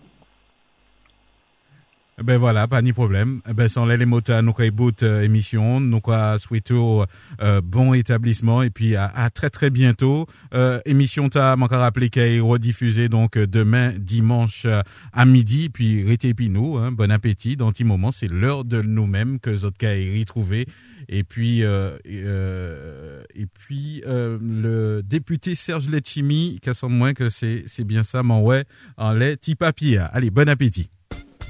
[2.25, 3.41] Ben voilà, pas ni problème.
[3.53, 6.01] Ben sans les mots nous bout euh, émission, nous
[6.39, 7.05] souhaitons
[7.41, 10.27] euh, bon établissement et puis à, très très bientôt.
[10.55, 15.69] Euh, émission ta manque à rappeler qu'elle est rediffusée donc demain dimanche euh, à midi
[15.69, 17.57] puis restez nous, hein, bon appétit.
[17.57, 20.67] Dans petit moment, c'est l'heure de nous-mêmes que Zotka est retrouvé.
[21.09, 28.05] Et puis euh, et puis le député Serge Letchimi, qui moins que c'est c'est bien
[28.05, 28.65] ça, mais ouais,
[28.97, 29.99] en lait petit papier.
[29.99, 30.89] Allez, bon appétit.